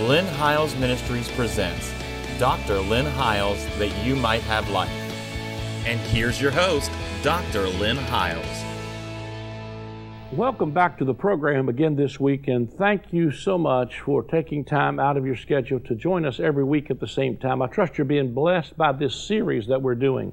Lynn 0.00 0.26
Hiles 0.26 0.74
Ministries 0.74 1.30
presents 1.30 1.92
Dr. 2.40 2.80
Lynn 2.80 3.06
Hiles 3.06 3.64
That 3.78 3.96
You 4.04 4.16
Might 4.16 4.42
Have 4.42 4.68
Life. 4.70 4.90
And 5.86 6.00
here's 6.00 6.42
your 6.42 6.50
host, 6.50 6.90
Dr. 7.22 7.68
Lynn 7.68 7.98
Hiles. 7.98 8.44
Welcome 10.32 10.72
back 10.72 10.98
to 10.98 11.04
the 11.04 11.14
program 11.14 11.68
again 11.68 11.94
this 11.94 12.18
week, 12.18 12.48
and 12.48 12.74
thank 12.74 13.12
you 13.12 13.30
so 13.30 13.56
much 13.56 14.00
for 14.00 14.24
taking 14.24 14.64
time 14.64 14.98
out 14.98 15.16
of 15.16 15.24
your 15.24 15.36
schedule 15.36 15.78
to 15.78 15.94
join 15.94 16.26
us 16.26 16.40
every 16.40 16.64
week 16.64 16.90
at 16.90 16.98
the 16.98 17.06
same 17.06 17.36
time. 17.36 17.62
I 17.62 17.68
trust 17.68 17.96
you're 17.96 18.04
being 18.04 18.34
blessed 18.34 18.76
by 18.76 18.90
this 18.90 19.28
series 19.28 19.68
that 19.68 19.80
we're 19.80 19.94
doing. 19.94 20.32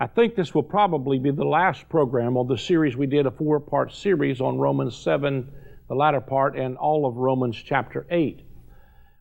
I 0.00 0.08
think 0.08 0.34
this 0.34 0.56
will 0.56 0.64
probably 0.64 1.20
be 1.20 1.30
the 1.30 1.44
last 1.44 1.88
program 1.88 2.36
on 2.36 2.48
the 2.48 2.58
series 2.58 2.96
we 2.96 3.06
did, 3.06 3.26
a 3.26 3.30
four 3.30 3.60
part 3.60 3.92
series 3.94 4.40
on 4.40 4.58
Romans 4.58 4.96
7, 4.96 5.48
the 5.88 5.94
latter 5.94 6.20
part, 6.20 6.58
and 6.58 6.76
all 6.76 7.06
of 7.06 7.14
Romans 7.14 7.56
chapter 7.64 8.08
8. 8.10 8.48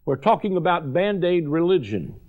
We're 0.03 0.15
talking 0.15 0.57
about 0.57 0.93
band 0.93 1.23
aid 1.23 1.47
religion 1.47 2.19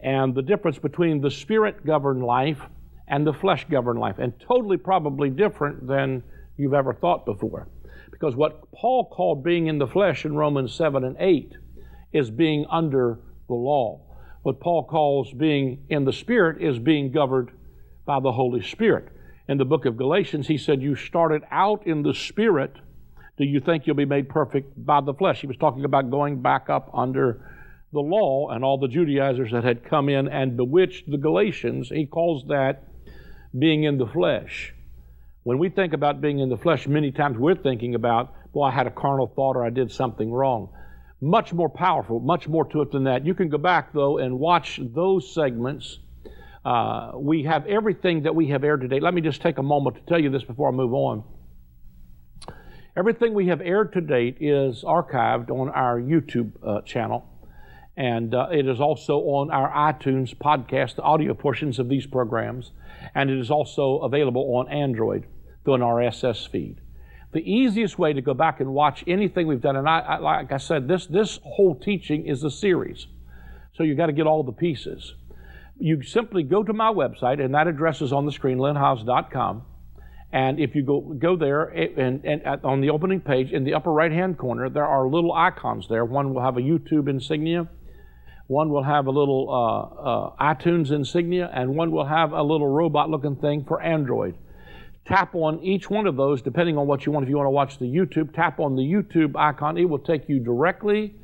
and 0.00 0.34
the 0.34 0.42
difference 0.42 0.78
between 0.78 1.20
the 1.20 1.30
spirit 1.30 1.84
governed 1.84 2.22
life 2.22 2.60
and 3.08 3.26
the 3.26 3.32
flesh 3.32 3.66
governed 3.68 3.98
life, 3.98 4.18
and 4.18 4.32
totally 4.40 4.76
probably 4.76 5.30
different 5.30 5.86
than 5.86 6.22
you've 6.56 6.74
ever 6.74 6.92
thought 6.92 7.24
before. 7.24 7.68
Because 8.10 8.34
what 8.34 8.70
Paul 8.72 9.06
called 9.06 9.44
being 9.44 9.66
in 9.66 9.78
the 9.78 9.86
flesh 9.86 10.24
in 10.24 10.36
Romans 10.36 10.72
7 10.74 11.04
and 11.04 11.16
8 11.18 11.52
is 12.12 12.30
being 12.30 12.64
under 12.70 13.18
the 13.48 13.54
law. 13.54 14.00
What 14.42 14.60
Paul 14.60 14.84
calls 14.84 15.32
being 15.32 15.84
in 15.88 16.04
the 16.04 16.12
Spirit 16.12 16.62
is 16.62 16.78
being 16.78 17.10
governed 17.10 17.50
by 18.04 18.20
the 18.20 18.32
Holy 18.32 18.62
Spirit. 18.62 19.08
In 19.48 19.58
the 19.58 19.64
book 19.64 19.84
of 19.84 19.96
Galatians, 19.96 20.46
he 20.46 20.58
said, 20.58 20.80
You 20.80 20.94
started 20.94 21.42
out 21.50 21.86
in 21.86 22.02
the 22.02 22.14
Spirit. 22.14 22.76
Do 23.38 23.44
you 23.44 23.60
think 23.60 23.86
you'll 23.86 23.96
be 23.96 24.06
made 24.06 24.28
perfect 24.28 24.72
by 24.84 25.00
the 25.00 25.12
flesh? 25.12 25.40
He 25.40 25.46
was 25.46 25.56
talking 25.56 25.84
about 25.84 26.10
going 26.10 26.40
back 26.40 26.70
up 26.70 26.90
under 26.94 27.40
the 27.92 28.00
law 28.00 28.50
and 28.50 28.64
all 28.64 28.78
the 28.78 28.88
Judaizers 28.88 29.52
that 29.52 29.64
had 29.64 29.84
come 29.84 30.08
in 30.08 30.28
and 30.28 30.56
bewitched 30.56 31.10
the 31.10 31.18
Galatians. 31.18 31.90
He 31.90 32.06
calls 32.06 32.46
that 32.48 32.84
being 33.56 33.84
in 33.84 33.98
the 33.98 34.06
flesh. 34.06 34.74
When 35.42 35.58
we 35.58 35.68
think 35.68 35.92
about 35.92 36.20
being 36.20 36.38
in 36.38 36.48
the 36.48 36.56
flesh, 36.56 36.86
many 36.86 37.12
times 37.12 37.38
we're 37.38 37.54
thinking 37.54 37.94
about, 37.94 38.34
boy, 38.52 38.64
I 38.64 38.70
had 38.70 38.86
a 38.86 38.90
carnal 38.90 39.26
thought 39.26 39.56
or 39.56 39.64
I 39.64 39.70
did 39.70 39.92
something 39.92 40.32
wrong. 40.32 40.70
Much 41.20 41.52
more 41.52 41.68
powerful, 41.68 42.20
much 42.20 42.48
more 42.48 42.64
to 42.66 42.82
it 42.82 42.90
than 42.90 43.04
that. 43.04 43.24
You 43.24 43.34
can 43.34 43.48
go 43.48 43.58
back, 43.58 43.92
though, 43.92 44.18
and 44.18 44.38
watch 44.38 44.80
those 44.82 45.32
segments 45.32 45.98
uh, 46.66 47.12
we 47.14 47.44
have 47.44 47.64
everything 47.66 48.24
that 48.24 48.34
we 48.34 48.48
have 48.48 48.64
aired 48.64 48.80
today. 48.80 48.98
Let 48.98 49.14
me 49.14 49.20
just 49.20 49.40
take 49.40 49.58
a 49.58 49.62
moment 49.62 49.96
to 49.96 50.02
tell 50.02 50.20
you 50.20 50.30
this 50.30 50.42
before 50.42 50.68
I 50.68 50.72
move 50.72 50.92
on. 50.94 51.22
Everything 52.96 53.34
we 53.34 53.48
have 53.48 53.60
aired 53.60 53.92
to 53.92 54.00
date 54.00 54.38
is 54.40 54.82
archived 54.82 55.50
on 55.50 55.68
our 55.68 56.00
YouTube 56.00 56.52
uh, 56.66 56.80
channel, 56.80 57.28
and 57.94 58.34
uh, 58.34 58.48
it 58.50 58.66
is 58.66 58.80
also 58.80 59.18
on 59.18 59.50
our 59.50 59.70
iTunes 59.70 60.34
podcast, 60.34 60.96
the 60.96 61.02
audio 61.02 61.34
portions 61.34 61.78
of 61.78 61.90
these 61.90 62.06
programs, 62.06 62.72
and 63.14 63.28
it 63.28 63.38
is 63.38 63.50
also 63.50 63.98
available 63.98 64.56
on 64.56 64.68
Android 64.70 65.26
through 65.64 65.74
an 65.74 65.80
RSS 65.82 66.48
feed. 66.48 66.80
The 67.32 67.40
easiest 67.40 67.98
way 67.98 68.14
to 68.14 68.22
go 68.22 68.32
back 68.32 68.60
and 68.60 68.72
watch 68.72 69.04
anything 69.06 69.46
we've 69.46 69.60
done, 69.60 69.76
and 69.76 69.86
I, 69.86 69.98
I, 69.98 70.16
like 70.16 70.52
I 70.52 70.56
said, 70.56 70.88
this, 70.88 71.06
this 71.06 71.38
whole 71.42 71.74
teaching 71.74 72.24
is 72.24 72.42
a 72.44 72.50
series, 72.50 73.08
so 73.74 73.82
you've 73.82 73.98
got 73.98 74.06
to 74.06 74.12
get 74.12 74.26
all 74.26 74.42
the 74.42 74.52
pieces 74.52 75.14
you 75.78 76.02
simply 76.02 76.42
go 76.42 76.62
to 76.62 76.72
my 76.72 76.90
website, 76.90 77.44
and 77.44 77.54
that 77.54 77.68
address 77.68 78.00
is 78.00 78.12
on 78.12 78.26
the 78.26 78.32
screen, 78.32 78.58
lynnhiles.com. 78.58 79.62
And 80.32 80.58
if 80.58 80.74
you 80.74 80.82
go, 80.82 81.00
go 81.00 81.36
there, 81.36 81.64
and, 81.64 82.24
and 82.24 82.42
at, 82.44 82.64
on 82.64 82.80
the 82.80 82.90
opening 82.90 83.20
page, 83.20 83.52
in 83.52 83.64
the 83.64 83.74
upper 83.74 83.92
right 83.92 84.10
hand 84.10 84.38
corner, 84.38 84.68
there 84.68 84.86
are 84.86 85.06
little 85.06 85.32
icons 85.32 85.86
there. 85.88 86.04
One 86.04 86.34
will 86.34 86.42
have 86.42 86.56
a 86.56 86.60
YouTube 86.60 87.08
insignia, 87.08 87.68
one 88.48 88.70
will 88.70 88.82
have 88.82 89.06
a 89.06 89.10
little 89.10 89.48
uh, 89.48 90.42
uh, 90.42 90.54
iTunes 90.54 90.90
insignia, 90.90 91.50
and 91.52 91.76
one 91.76 91.90
will 91.90 92.06
have 92.06 92.32
a 92.32 92.42
little 92.42 92.68
robot 92.68 93.08
looking 93.08 93.36
thing 93.36 93.64
for 93.64 93.80
Android. 93.80 94.36
Tap 95.06 95.34
on 95.36 95.60
each 95.62 95.88
one 95.88 96.06
of 96.06 96.16
those, 96.16 96.42
depending 96.42 96.76
on 96.76 96.88
what 96.88 97.06
you 97.06 97.12
want. 97.12 97.22
If 97.22 97.30
you 97.30 97.36
want 97.36 97.46
to 97.46 97.50
watch 97.50 97.78
the 97.78 97.86
YouTube, 97.86 98.34
tap 98.34 98.58
on 98.58 98.74
the 98.74 98.82
YouTube 98.82 99.36
icon. 99.36 99.78
It 99.78 99.88
will 99.88 100.00
take 100.00 100.28
you 100.28 100.40
directly 100.40 101.14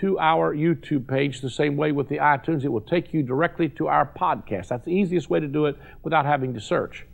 to 0.00 0.18
our 0.18 0.54
YouTube 0.54 1.08
page 1.08 1.40
the 1.40 1.48
same 1.48 1.76
way 1.78 1.92
with 1.92 2.08
the 2.08 2.18
iTunes. 2.18 2.64
It 2.64 2.68
will 2.68 2.82
take 2.82 3.14
you 3.14 3.22
directly 3.22 3.70
to 3.70 3.88
our 3.88 4.06
podcast. 4.06 4.68
That's 4.68 4.84
the 4.84 4.90
easiest 4.92 5.30
way 5.30 5.40
to 5.40 5.48
do 5.48 5.64
it 5.64 5.76
without 6.02 6.26
having 6.26 6.52
to 6.54 6.60
search. 6.60 7.06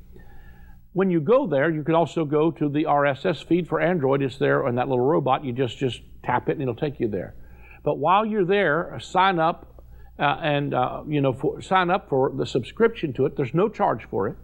When 0.92 1.10
you 1.10 1.20
go 1.20 1.46
there, 1.46 1.70
you 1.70 1.82
can 1.82 1.94
also 1.94 2.24
go 2.24 2.50
to 2.50 2.68
the 2.68 2.84
RSS 2.84 3.44
feed 3.44 3.66
for 3.66 3.80
Android. 3.80 4.22
It's 4.22 4.38
there 4.38 4.66
on 4.66 4.74
that 4.74 4.88
little 4.88 5.04
robot. 5.04 5.44
You 5.44 5.52
just, 5.52 5.78
just 5.78 6.00
tap 6.22 6.48
it 6.48 6.52
and 6.52 6.62
it'll 6.62 6.74
take 6.74 7.00
you 7.00 7.08
there. 7.08 7.34
But 7.82 7.98
while 7.98 8.26
you're 8.26 8.44
there, 8.44 8.98
sign 9.00 9.38
up 9.38 9.84
uh, 10.18 10.38
and 10.42 10.74
uh, 10.74 11.02
you 11.08 11.20
know 11.20 11.32
for, 11.32 11.62
sign 11.62 11.90
up 11.90 12.08
for 12.08 12.30
the 12.30 12.46
subscription 12.46 13.12
to 13.14 13.26
it. 13.26 13.36
There's 13.36 13.54
no 13.54 13.68
charge 13.68 14.04
for 14.10 14.28
it. 14.28 14.36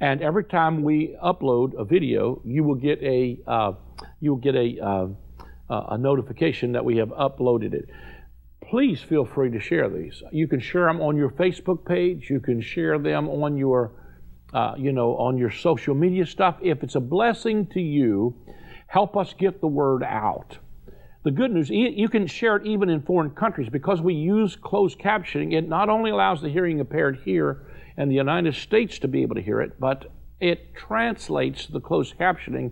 And 0.00 0.20
every 0.20 0.44
time 0.44 0.82
we 0.82 1.16
upload 1.22 1.78
a 1.78 1.84
video, 1.84 2.40
you 2.44 2.64
will 2.64 2.74
get 2.74 3.02
a 3.02 3.38
uh, 3.46 3.72
you 4.20 4.30
will 4.30 4.40
get 4.40 4.56
a 4.56 4.78
uh, 4.82 5.06
uh, 5.68 5.86
a 5.90 5.98
notification 5.98 6.72
that 6.72 6.84
we 6.84 6.96
have 6.96 7.08
uploaded 7.10 7.74
it. 7.74 7.88
Please 8.70 9.00
feel 9.00 9.24
free 9.24 9.50
to 9.50 9.60
share 9.60 9.88
these. 9.88 10.22
You 10.32 10.48
can 10.48 10.60
share 10.60 10.86
them 10.86 11.00
on 11.00 11.16
your 11.16 11.30
Facebook 11.30 11.84
page. 11.86 12.28
You 12.30 12.40
can 12.40 12.60
share 12.60 12.98
them 12.98 13.28
on 13.28 13.56
your, 13.56 13.92
uh, 14.52 14.74
you 14.76 14.92
know, 14.92 15.16
on 15.16 15.36
your 15.36 15.50
social 15.50 15.94
media 15.94 16.26
stuff. 16.26 16.56
If 16.62 16.82
it's 16.82 16.94
a 16.94 17.00
blessing 17.00 17.66
to 17.68 17.80
you, 17.80 18.34
help 18.86 19.16
us 19.16 19.34
get 19.38 19.60
the 19.60 19.66
word 19.66 20.02
out. 20.02 20.58
The 21.24 21.32
good 21.32 21.50
news, 21.50 21.70
you 21.70 22.08
can 22.08 22.28
share 22.28 22.56
it 22.56 22.66
even 22.66 22.88
in 22.88 23.02
foreign 23.02 23.30
countries 23.30 23.68
because 23.68 24.00
we 24.00 24.14
use 24.14 24.54
closed 24.54 25.00
captioning. 25.00 25.54
It 25.54 25.68
not 25.68 25.88
only 25.88 26.12
allows 26.12 26.40
the 26.40 26.48
hearing 26.48 26.78
impaired 26.78 27.20
here 27.24 27.66
in 27.96 28.08
the 28.08 28.14
United 28.14 28.54
States 28.54 29.00
to 29.00 29.08
be 29.08 29.22
able 29.22 29.34
to 29.34 29.42
hear 29.42 29.60
it, 29.60 29.80
but 29.80 30.12
it 30.38 30.74
translates 30.76 31.66
the 31.66 31.80
closed 31.80 32.16
captioning 32.16 32.70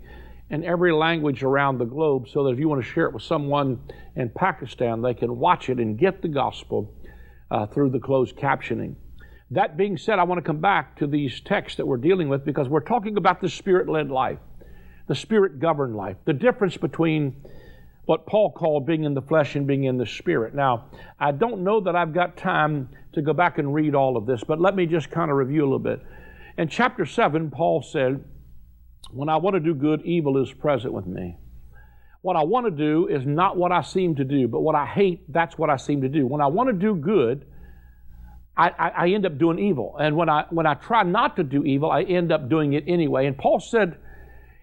in 0.51 0.65
every 0.65 0.93
language 0.93 1.43
around 1.43 1.79
the 1.79 1.85
globe 1.85 2.29
so 2.29 2.45
that 2.45 2.51
if 2.51 2.61
you 2.61 2.69
want 2.69 2.81
to 2.81 2.89
share 2.89 3.07
it 3.07 3.13
with 3.13 3.25
someone 3.25 3.81
in 4.15 4.31
Pakistan, 4.31 5.03
they 5.03 5.15
can 5.15 5.37
watch 5.37 5.69
it 5.69 5.79
and 5.79 5.99
get 5.99 6.23
the 6.23 6.29
gospel 6.29 6.95
uh, 7.51 7.67
through 7.67 7.91
the 7.91 7.99
closed 7.99 8.37
captioning. 8.37 8.95
That 9.55 9.77
being 9.77 9.97
said, 9.97 10.19
I 10.19 10.25
want 10.25 10.39
to 10.39 10.43
come 10.43 10.61
back 10.61 10.99
to 10.99 11.07
these 11.07 11.41
texts 11.41 11.77
that 11.77 11.87
we're 11.87 11.97
dealing 11.97 12.29
with 12.29 12.45
because 12.45 12.69
we're 12.69 12.81
talking 12.81 13.17
about 13.17 13.41
the 13.41 13.49
spirit 13.49 13.89
led 13.89 14.11
life, 14.11 14.41
the 15.07 15.15
spirit 15.15 15.61
governed 15.61 15.95
life, 15.95 16.17
the 16.25 16.33
difference 16.33 16.77
between 16.77 17.37
what 18.07 18.27
Paul 18.27 18.51
called 18.51 18.85
being 18.85 19.05
in 19.05 19.15
the 19.15 19.23
flesh 19.23 19.55
and 19.55 19.65
being 19.65 19.85
in 19.85 19.97
the 19.97 20.07
spirit. 20.07 20.57
Now, 20.57 20.87
I 21.21 21.31
don't 21.31 21.63
know 21.63 21.81
that 21.83 21.95
I've 21.95 22.13
got 22.13 22.37
time 22.37 22.89
to 23.13 23.23
go 23.23 23.33
back 23.33 23.59
and 23.59 23.73
read 23.73 23.95
all 23.95 24.17
of 24.17 24.27
this, 24.27 24.43
but 24.43 24.61
let 24.61 24.75
me 24.75 24.87
just 24.87 25.09
kind 25.09 25.31
of 25.31 25.37
review 25.37 25.63
a 25.63 25.67
little 25.67 25.79
bit. 25.79 26.03
In 26.59 26.69
chapter 26.69 27.07
7, 27.07 27.53
Paul 27.53 27.81
said, 27.81 28.25
when 29.13 29.29
I 29.29 29.37
want 29.37 29.55
to 29.55 29.61
do 29.61 29.73
good, 29.73 30.03
evil 30.03 30.43
is 30.43 30.53
present 30.53 30.93
with 30.93 31.07
me. 31.07 31.39
What 32.23 32.35
I 32.35 32.43
want 32.43 32.67
to 32.67 32.73
do 32.73 33.07
is 33.07 33.25
not 33.25 33.57
what 33.57 33.71
I 33.71 33.83
seem 33.83 34.17
to 34.17 34.25
do, 34.25 34.49
but 34.49 34.63
what 34.63 34.75
I 34.75 34.85
hate, 34.85 35.33
that's 35.33 35.57
what 35.57 35.71
I 35.71 35.77
seem 35.77 36.01
to 36.01 36.09
do. 36.09 36.27
When 36.27 36.41
I 36.41 36.49
want 36.49 36.71
to 36.71 36.73
do 36.73 36.97
good, 36.97 37.47
I, 38.57 38.69
I, 38.69 38.89
I, 38.89 39.09
end 39.09 39.27
up 39.27 39.39
doing 39.39 39.59
evil. 39.59 39.97
And 39.99 40.17
when 40.17 40.29
I, 40.29 40.45
when 40.51 40.67
I 40.67 40.75
try 40.75 41.03
not 41.03 41.37
to 41.37 41.43
do 41.43 41.65
evil, 41.65 41.91
I 41.91 42.03
end 42.03 42.31
up 42.31 42.49
doing 42.49 42.75
it 42.75 42.85
anyway. 42.87 43.27
And 43.27 43.37
Paul 43.37 43.61
said 43.61 43.99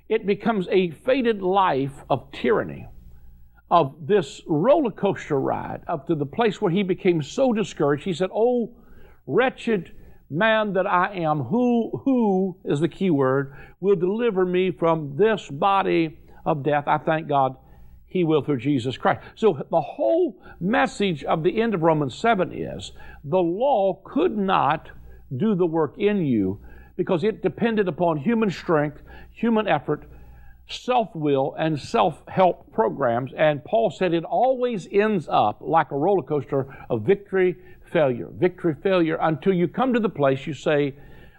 it 0.07 0.25
becomes 0.25 0.68
a 0.69 0.91
fated 0.91 1.41
life 1.41 1.94
of 2.09 2.31
tyranny, 2.31 2.88
of 3.69 3.96
this 4.02 4.41
roller 4.47 4.91
coaster 4.91 5.40
ride 5.40 5.81
up 5.88 6.07
to 6.07 6.16
the 6.16 6.25
place 6.25 6.62
where 6.62 6.72
he 6.72 6.84
became 6.84 7.22
so 7.22 7.53
discouraged. 7.53 8.03
He 8.03 8.13
said, 8.13 8.29
Oh, 8.34 8.74
wretched 9.28 9.91
man 10.29 10.73
that 10.73 10.88
I 10.88 11.13
am, 11.19 11.41
who, 11.44 12.02
who 12.06 12.58
is 12.63 12.79
the 12.79 12.88
key 12.88 13.09
word, 13.09 13.56
will 13.81 13.96
deliver 13.96 14.46
me 14.46 14.72
from 14.72 15.18
this 15.18 15.50
body 15.50 16.18
of 16.46 16.63
death. 16.63 16.85
I 16.88 16.97
thank 16.97 17.28
God 17.28 17.58
he 18.11 18.25
will 18.25 18.44
through 18.44 18.57
Jesus 18.57 18.97
Christ. 18.97 19.22
So 19.35 19.66
the 19.72 19.81
whole 19.81 20.37
message 20.59 21.23
of 21.23 21.43
the 21.43 21.61
end 21.61 21.73
of 21.73 21.81
Romans 21.81 22.13
7 22.16 22.52
is 22.53 22.91
the 23.23 23.37
law 23.37 24.02
could 24.03 24.37
not 24.37 24.90
do 25.35 25.55
the 25.55 25.66
work 25.66 25.96
in 25.97 26.25
you 26.25 26.59
because 26.97 27.23
it 27.23 27.41
depended 27.41 27.87
upon 27.87 28.17
human 28.17 28.52
strength, 28.52 29.02
human 29.31 29.66
effort, 29.66 30.03
self 30.67 31.08
will, 31.16 31.55
and 31.58 31.79
self 31.79 32.22
help 32.28 32.72
programs. 32.73 33.31
And 33.37 33.63
Paul 33.63 33.90
said 33.90 34.14
it 34.14 34.25
always 34.25 34.90
ends 34.91 35.29
up 35.31 35.59
like 35.61 35.91
a 35.91 35.97
roller 35.97 36.23
coaster 36.23 36.67
of 36.90 37.03
victory 37.03 37.55
failure, 37.91 38.29
victory, 38.34 38.75
failure, 38.81 39.17
until 39.22 39.53
you 39.53 39.67
come 39.67 39.93
to 39.93 39.99
the 39.99 40.09
place 40.09 40.47
you 40.47 40.53
say, 40.53 40.96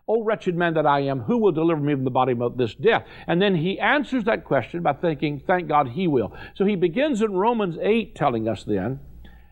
O 0.08 0.22
wretched 0.22 0.56
man 0.56 0.74
that 0.74 0.86
I 0.86 1.00
am, 1.00 1.20
who 1.20 1.38
will 1.38 1.52
deliver 1.52 1.80
me 1.80 1.94
from 1.94 2.04
the 2.04 2.10
body 2.10 2.34
of 2.38 2.56
this 2.56 2.74
death? 2.74 3.06
And 3.26 3.40
then 3.40 3.54
he 3.54 3.78
answers 3.78 4.24
that 4.24 4.44
question 4.44 4.82
by 4.82 4.94
thinking, 4.94 5.42
thank 5.46 5.68
God 5.68 5.88
he 5.88 6.08
will. 6.08 6.34
So 6.54 6.64
he 6.64 6.76
begins 6.76 7.22
in 7.22 7.32
Romans 7.32 7.76
8 7.80 8.14
telling 8.14 8.48
us 8.48 8.64
then 8.64 9.00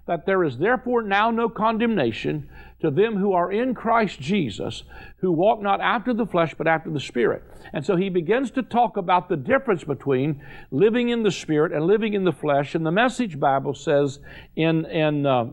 that 0.06 0.26
there 0.26 0.43
is 0.43 0.58
therefore 0.58 1.02
now 1.02 1.31
no 1.31 1.49
condemnation 1.49 2.49
to 2.81 2.91
them 2.91 3.17
who 3.17 3.32
are 3.32 3.52
in 3.52 3.75
Christ 3.75 4.19
Jesus, 4.19 4.82
who 5.19 5.31
walk 5.31 5.61
not 5.61 5.81
after 5.81 6.12
the 6.12 6.26
flesh, 6.26 6.55
but 6.56 6.67
after 6.67 6.91
the 6.91 6.99
Spirit. 6.99 7.44
And 7.73 7.87
so 7.87 7.94
he 7.94 8.08
begins 8.08 8.50
to 8.52 8.62
talk 8.62 8.97
about 8.97 9.29
the 9.29 9.37
difference 9.37 9.85
between 9.85 10.43
living 10.73 11.11
in 11.11 11.23
the 11.23 11.31
Spirit 11.31 11.73
and 11.73 11.85
living 11.85 12.14
in 12.14 12.25
the 12.25 12.32
flesh. 12.32 12.75
And 12.75 12.85
the 12.85 12.91
Message 12.91 13.38
Bible 13.38 13.75
says 13.75 14.19
in, 14.56 14.85
in, 14.87 15.26
uh, 15.26 15.50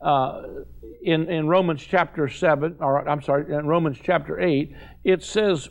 uh, 0.00 0.42
in, 1.02 1.28
in 1.28 1.46
Romans 1.48 1.82
chapter 1.82 2.28
7, 2.28 2.76
or 2.80 3.08
I'm 3.08 3.22
sorry, 3.22 3.52
in 3.54 3.66
Romans 3.66 3.98
chapter 4.02 4.40
8, 4.40 4.74
it 5.04 5.22
says, 5.22 5.68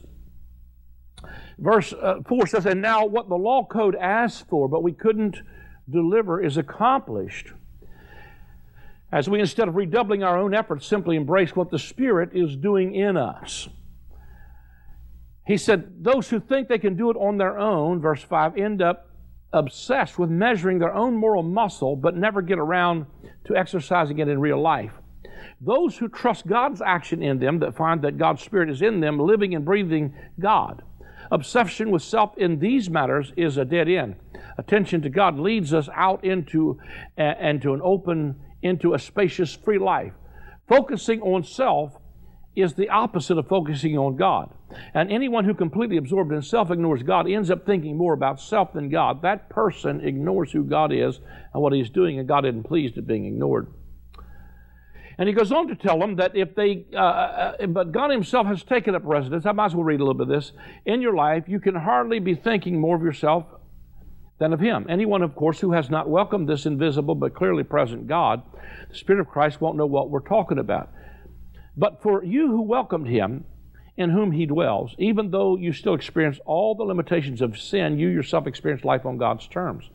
verse 1.57 1.94
uh, 1.94 2.21
4 2.27 2.47
says, 2.47 2.65
And 2.65 2.81
now 2.81 3.06
what 3.06 3.29
the 3.29 3.35
law 3.35 3.65
code 3.65 3.95
asked 3.95 4.47
for, 4.47 4.68
but 4.68 4.83
we 4.83 4.94
couldn't 4.94 5.38
deliver, 5.89 6.41
is 6.41 6.57
accomplished 6.57 7.53
as 9.12 9.29
we, 9.29 9.39
instead 9.39 9.68
of 9.68 9.75
redoubling 9.75 10.24
our 10.24 10.38
own 10.38 10.53
efforts, 10.53 10.85
simply 10.85 11.15
embrace 11.15 11.56
what 11.56 11.71
the 11.71 11.79
Spirit 11.79 12.31
is 12.33 12.56
doing 12.57 12.94
in 12.94 13.15
us. 13.15 13.69
He 15.45 15.56
said, 15.56 16.03
Those 16.03 16.29
who 16.29 16.41
think 16.41 16.68
they 16.68 16.77
can 16.77 16.97
do 16.97 17.09
it 17.09 17.15
on 17.15 17.38
their 17.38 17.57
own, 17.57 18.01
verse 18.01 18.21
5, 18.21 18.57
end 18.57 18.81
up 18.81 19.09
obsessed 19.53 20.19
with 20.19 20.29
measuring 20.29 20.79
their 20.79 20.94
own 20.94 21.15
moral 21.15 21.44
muscle, 21.44 21.95
but 21.95 22.18
never 22.18 22.41
get 22.41 22.59
around 22.59 23.06
to 23.45 23.56
exercising 23.56 24.19
it 24.19 24.27
in 24.27 24.41
real 24.41 24.62
life. 24.62 24.91
Those 25.62 25.98
who 25.98 26.07
trust 26.07 26.48
God's 26.48 26.81
action 26.81 27.22
in 27.22 27.39
them, 27.39 27.60
that 27.60 27.75
find 27.75 28.01
that 28.01 28.18
God's 28.18 28.44
Spirit 28.44 28.69
is 28.69 28.81
in 28.81 29.00
them, 29.00 29.19
living 29.19 29.56
and 29.56 29.66
breathing 29.66 30.13
God. 30.39 30.84
Obsession 31.31 31.92
with 31.92 32.04
self 32.04 32.38
in 32.38 32.60
these 32.60 32.89
matters 32.89 33.34
is 33.36 33.57
a 33.57 33.66
dead 33.66 33.89
end. 33.89 34.16
Attention 34.57 35.01
to 35.01 35.10
God 35.10 35.38
leads 35.38 35.74
us 35.74 35.89
out 35.94 36.24
into, 36.24 36.80
uh, 37.18 37.34
into 37.39 37.74
an 37.74 37.81
open 37.84 38.36
into 38.62 38.94
a 38.94 39.00
spacious, 39.00 39.56
free 39.56 39.78
life. 39.78 40.13
Focusing 40.68 41.22
on 41.22 41.44
self 41.44 41.94
is 42.56 42.74
the 42.74 42.89
opposite 42.89 43.38
of 43.38 43.48
focusing 43.48 43.98
on 43.98 44.16
God. 44.16 44.50
And 44.94 45.12
anyone 45.12 45.45
who 45.45 45.54
completely 45.54 45.98
absorbed 45.98 46.31
in 46.31 46.42
self 46.42 46.72
ignores 46.72 47.04
God 47.04 47.30
ends 47.30 47.51
up 47.51 47.66
thinking 47.66 47.95
more 47.95 48.13
about 48.13 48.42
self 48.42 48.74
than 48.74 48.89
God. 48.89 49.22
That 49.22 49.50
person 49.50 50.01
ignores 50.01 50.51
who 50.51 50.63
God 50.63 50.92
is 50.92 51.19
and 51.54 51.62
what 51.62 51.74
He's 51.74 51.89
doing, 51.89 52.19
and 52.19 52.28
God 52.28 52.45
isn't 52.45 52.63
pleased 52.63 52.98
at 52.98 53.07
being 53.07 53.25
ignored. 53.25 53.68
And 55.17 55.27
he 55.27 55.33
goes 55.33 55.51
on 55.51 55.67
to 55.69 55.75
tell 55.75 55.97
them 55.99 56.17
that 56.17 56.35
if 56.35 56.53
they, 56.53 56.85
uh, 56.93 56.97
uh, 56.97 57.67
but 57.67 57.91
God 57.91 58.11
Himself 58.11 58.45
has 58.47 58.63
taken 58.63 58.93
up 58.93 59.01
residence. 59.03 59.45
I 59.45 59.51
might 59.51 59.67
as 59.67 59.75
well 59.75 59.83
read 59.83 59.99
a 59.99 60.03
little 60.03 60.13
bit 60.13 60.29
of 60.29 60.41
this. 60.41 60.51
In 60.85 61.01
your 61.01 61.15
life, 61.15 61.45
you 61.47 61.59
can 61.59 61.73
hardly 61.73 62.19
be 62.19 62.35
thinking 62.35 62.79
more 62.79 62.95
of 62.95 63.01
yourself 63.01 63.45
than 64.39 64.53
of 64.53 64.59
him. 64.59 64.85
Anyone, 64.87 65.23
of 65.23 65.35
course, 65.35 65.59
who 65.59 65.71
has 65.71 65.89
not 65.89 66.09
welcomed 66.09 66.47
this 66.47 66.65
invisible 66.65 67.15
but 67.15 67.33
clearly 67.33 67.63
present 67.63 68.07
God, 68.07 68.43
the 68.89 68.95
Spirit 68.95 69.19
of 69.19 69.27
Christ 69.27 69.59
won't 69.59 69.77
know 69.77 69.85
what 69.85 70.09
we're 70.09 70.19
talking 70.19 70.59
about. 70.59 70.91
But 71.75 72.01
for 72.01 72.23
you 72.23 72.47
who 72.47 72.61
welcomed 72.61 73.07
him, 73.07 73.45
in 73.97 74.11
whom 74.11 74.31
he 74.31 74.45
dwells, 74.45 74.95
even 74.99 75.31
though 75.31 75.57
you 75.57 75.73
still 75.73 75.95
experience 75.95 76.39
all 76.45 76.75
the 76.75 76.83
limitations 76.83 77.41
of 77.41 77.57
sin, 77.57 77.97
you 77.97 78.09
yourself 78.09 78.45
experience 78.45 78.83
life 78.83 79.05
on 79.07 79.17
God's 79.17 79.47
terms. 79.47 79.89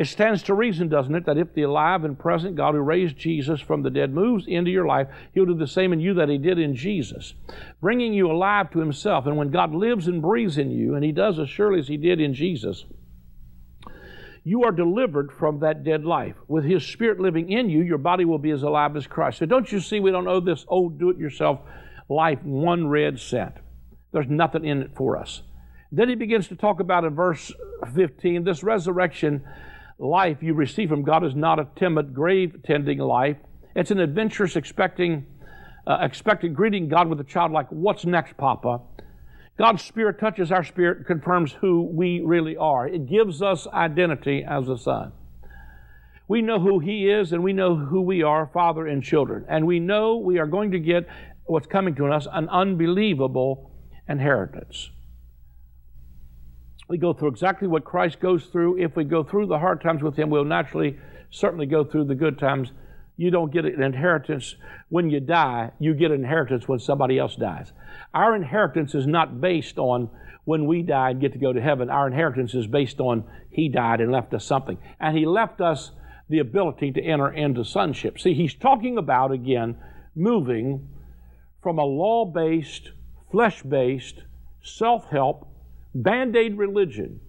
It 0.00 0.08
stands 0.08 0.42
to 0.44 0.54
reason, 0.54 0.88
doesn't 0.88 1.14
it, 1.14 1.26
that 1.26 1.36
if 1.36 1.52
the 1.52 1.60
alive 1.60 2.04
and 2.04 2.18
present 2.18 2.56
God 2.56 2.72
who 2.72 2.80
raised 2.80 3.18
Jesus 3.18 3.60
from 3.60 3.82
the 3.82 3.90
dead 3.90 4.14
moves 4.14 4.46
into 4.48 4.70
your 4.70 4.86
life, 4.86 5.08
He'll 5.34 5.44
do 5.44 5.54
the 5.54 5.66
same 5.66 5.92
in 5.92 6.00
you 6.00 6.14
that 6.14 6.30
He 6.30 6.38
did 6.38 6.58
in 6.58 6.74
Jesus, 6.74 7.34
bringing 7.82 8.14
you 8.14 8.30
alive 8.30 8.70
to 8.70 8.78
Himself. 8.78 9.26
And 9.26 9.36
when 9.36 9.50
God 9.50 9.74
lives 9.74 10.08
and 10.08 10.22
breathes 10.22 10.56
in 10.56 10.70
you, 10.70 10.94
and 10.94 11.04
He 11.04 11.12
does 11.12 11.38
as 11.38 11.50
surely 11.50 11.80
as 11.80 11.88
He 11.88 11.98
did 11.98 12.18
in 12.18 12.32
Jesus, 12.32 12.86
you 14.42 14.64
are 14.64 14.72
delivered 14.72 15.32
from 15.32 15.60
that 15.60 15.84
dead 15.84 16.06
life. 16.06 16.36
With 16.48 16.64
His 16.64 16.82
Spirit 16.82 17.20
living 17.20 17.52
in 17.52 17.68
you, 17.68 17.82
your 17.82 17.98
body 17.98 18.24
will 18.24 18.38
be 18.38 18.52
as 18.52 18.62
alive 18.62 18.96
as 18.96 19.06
Christ. 19.06 19.40
So 19.40 19.44
don't 19.44 19.70
you 19.70 19.80
see 19.80 20.00
we 20.00 20.12
don't 20.12 20.26
owe 20.26 20.40
this 20.40 20.64
old 20.66 20.98
do 20.98 21.10
it 21.10 21.18
yourself 21.18 21.60
life 22.08 22.42
one 22.42 22.88
red 22.88 23.20
cent? 23.20 23.52
There's 24.12 24.30
nothing 24.30 24.64
in 24.64 24.80
it 24.80 24.96
for 24.96 25.18
us. 25.18 25.42
Then 25.92 26.08
he 26.08 26.14
begins 26.14 26.48
to 26.48 26.56
talk 26.56 26.80
about 26.80 27.04
in 27.04 27.14
verse 27.14 27.52
15 27.94 28.44
this 28.44 28.62
resurrection 28.62 29.44
life 30.00 30.38
you 30.42 30.54
receive 30.54 30.88
from 30.88 31.02
God 31.02 31.24
is 31.24 31.34
not 31.34 31.58
a 31.58 31.68
timid, 31.76 32.14
grave 32.14 32.56
tending 32.64 32.98
life. 32.98 33.36
It's 33.76 33.90
an 33.90 34.00
adventurous, 34.00 34.56
expecting, 34.56 35.26
uh, 35.86 35.98
expecting 36.00 36.54
greeting 36.54 36.88
God 36.88 37.08
with 37.08 37.20
a 37.20 37.24
child 37.24 37.52
like, 37.52 37.68
What's 37.68 38.04
next, 38.04 38.36
Papa? 38.36 38.80
God's 39.58 39.82
Spirit 39.82 40.18
touches 40.18 40.50
our 40.50 40.64
spirit, 40.64 41.06
confirms 41.06 41.52
who 41.52 41.82
we 41.82 42.22
really 42.24 42.56
are. 42.56 42.88
It 42.88 43.06
gives 43.06 43.42
us 43.42 43.66
identity 43.66 44.42
as 44.42 44.70
a 44.70 44.78
son. 44.78 45.12
We 46.26 46.40
know 46.40 46.60
who 46.60 46.78
He 46.78 47.10
is 47.10 47.32
and 47.32 47.42
we 47.42 47.52
know 47.52 47.76
who 47.76 48.00
we 48.00 48.22
are, 48.22 48.48
father 48.54 48.86
and 48.86 49.02
children. 49.02 49.44
And 49.48 49.66
we 49.66 49.78
know 49.78 50.16
we 50.16 50.38
are 50.38 50.46
going 50.46 50.70
to 50.70 50.78
get 50.78 51.06
what's 51.44 51.66
coming 51.66 51.94
to 51.96 52.06
us 52.06 52.26
an 52.32 52.48
unbelievable 52.48 53.70
inheritance. 54.08 54.90
We 56.90 56.98
go 56.98 57.12
through 57.12 57.28
exactly 57.28 57.68
what 57.68 57.84
Christ 57.84 58.18
goes 58.18 58.46
through. 58.46 58.82
If 58.82 58.96
we 58.96 59.04
go 59.04 59.22
through 59.22 59.46
the 59.46 59.60
hard 59.60 59.80
times 59.80 60.02
with 60.02 60.16
Him, 60.16 60.28
we'll 60.28 60.44
naturally, 60.44 60.98
certainly 61.30 61.66
go 61.66 61.84
through 61.84 62.06
the 62.06 62.16
good 62.16 62.36
times. 62.36 62.72
You 63.16 63.30
don't 63.30 63.52
get 63.52 63.64
an 63.64 63.80
inheritance 63.80 64.56
when 64.88 65.08
you 65.08 65.20
die, 65.20 65.70
you 65.78 65.94
get 65.94 66.10
an 66.10 66.24
inheritance 66.24 66.66
when 66.66 66.80
somebody 66.80 67.16
else 67.16 67.36
dies. 67.36 67.72
Our 68.12 68.34
inheritance 68.34 68.96
is 68.96 69.06
not 69.06 69.40
based 69.40 69.78
on 69.78 70.10
when 70.46 70.66
we 70.66 70.82
die 70.82 71.10
and 71.10 71.20
get 71.20 71.32
to 71.34 71.38
go 71.38 71.52
to 71.52 71.60
heaven. 71.60 71.90
Our 71.90 72.08
inheritance 72.08 72.54
is 72.54 72.66
based 72.66 72.98
on 72.98 73.22
He 73.50 73.68
died 73.68 74.00
and 74.00 74.10
left 74.10 74.34
us 74.34 74.44
something. 74.44 74.76
And 74.98 75.16
He 75.16 75.26
left 75.26 75.60
us 75.60 75.92
the 76.28 76.40
ability 76.40 76.90
to 76.92 77.00
enter 77.00 77.30
into 77.30 77.64
sonship. 77.64 78.18
See, 78.18 78.34
He's 78.34 78.54
talking 78.54 78.98
about, 78.98 79.30
again, 79.30 79.76
moving 80.16 80.88
from 81.62 81.78
a 81.78 81.84
law 81.84 82.24
based, 82.24 82.90
flesh 83.30 83.62
based, 83.62 84.24
self 84.60 85.08
help, 85.08 85.46
band 85.94 86.36
aid 86.36 86.58
religion. 86.58 87.20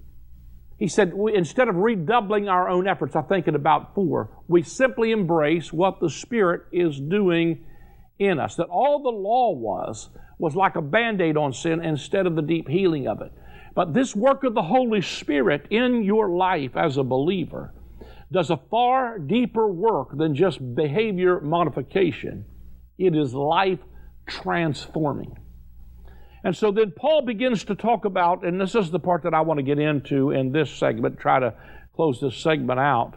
He 0.77 0.87
said, 0.87 1.13
instead 1.33 1.67
of 1.67 1.75
redoubling 1.75 2.49
our 2.49 2.67
own 2.67 2.87
efforts, 2.87 3.15
I 3.15 3.21
think 3.21 3.47
in 3.47 3.53
about 3.53 3.93
four, 3.93 4.31
we 4.47 4.63
simply 4.63 5.11
embrace 5.11 5.71
what 5.71 5.99
the 5.99 6.09
Spirit 6.09 6.63
is 6.71 6.99
doing 6.99 7.65
in 8.17 8.39
us. 8.39 8.55
That 8.55 8.67
all 8.67 9.03
the 9.03 9.09
law 9.09 9.51
was 9.51 10.09
was 10.39 10.55
like 10.55 10.75
a 10.75 10.81
band 10.81 11.21
aid 11.21 11.37
on 11.37 11.53
sin 11.53 11.83
instead 11.85 12.25
of 12.25 12.35
the 12.35 12.41
deep 12.41 12.67
healing 12.67 13.07
of 13.07 13.21
it. 13.21 13.31
But 13.75 13.93
this 13.93 14.15
work 14.15 14.43
of 14.43 14.55
the 14.55 14.63
Holy 14.63 15.01
Spirit 15.01 15.67
in 15.69 16.03
your 16.03 16.29
life 16.29 16.75
as 16.75 16.97
a 16.97 17.03
believer 17.03 17.73
does 18.31 18.49
a 18.49 18.59
far 18.69 19.19
deeper 19.19 19.67
work 19.67 20.17
than 20.17 20.35
just 20.35 20.75
behavior 20.75 21.39
modification. 21.41 22.45
It 22.97 23.15
is 23.15 23.33
life 23.33 23.79
transforming. 24.25 25.35
And 26.43 26.55
so 26.55 26.71
then 26.71 26.91
Paul 26.91 27.21
begins 27.21 27.63
to 27.65 27.75
talk 27.75 28.05
about, 28.05 28.43
and 28.43 28.59
this 28.59 28.73
is 28.73 28.89
the 28.89 28.99
part 28.99 29.23
that 29.23 29.33
I 29.33 29.41
want 29.41 29.59
to 29.59 29.63
get 29.63 29.77
into 29.77 30.31
in 30.31 30.51
this 30.51 30.71
segment, 30.71 31.19
try 31.19 31.39
to 31.39 31.53
close 31.95 32.19
this 32.19 32.35
segment 32.35 32.79
out. 32.79 33.15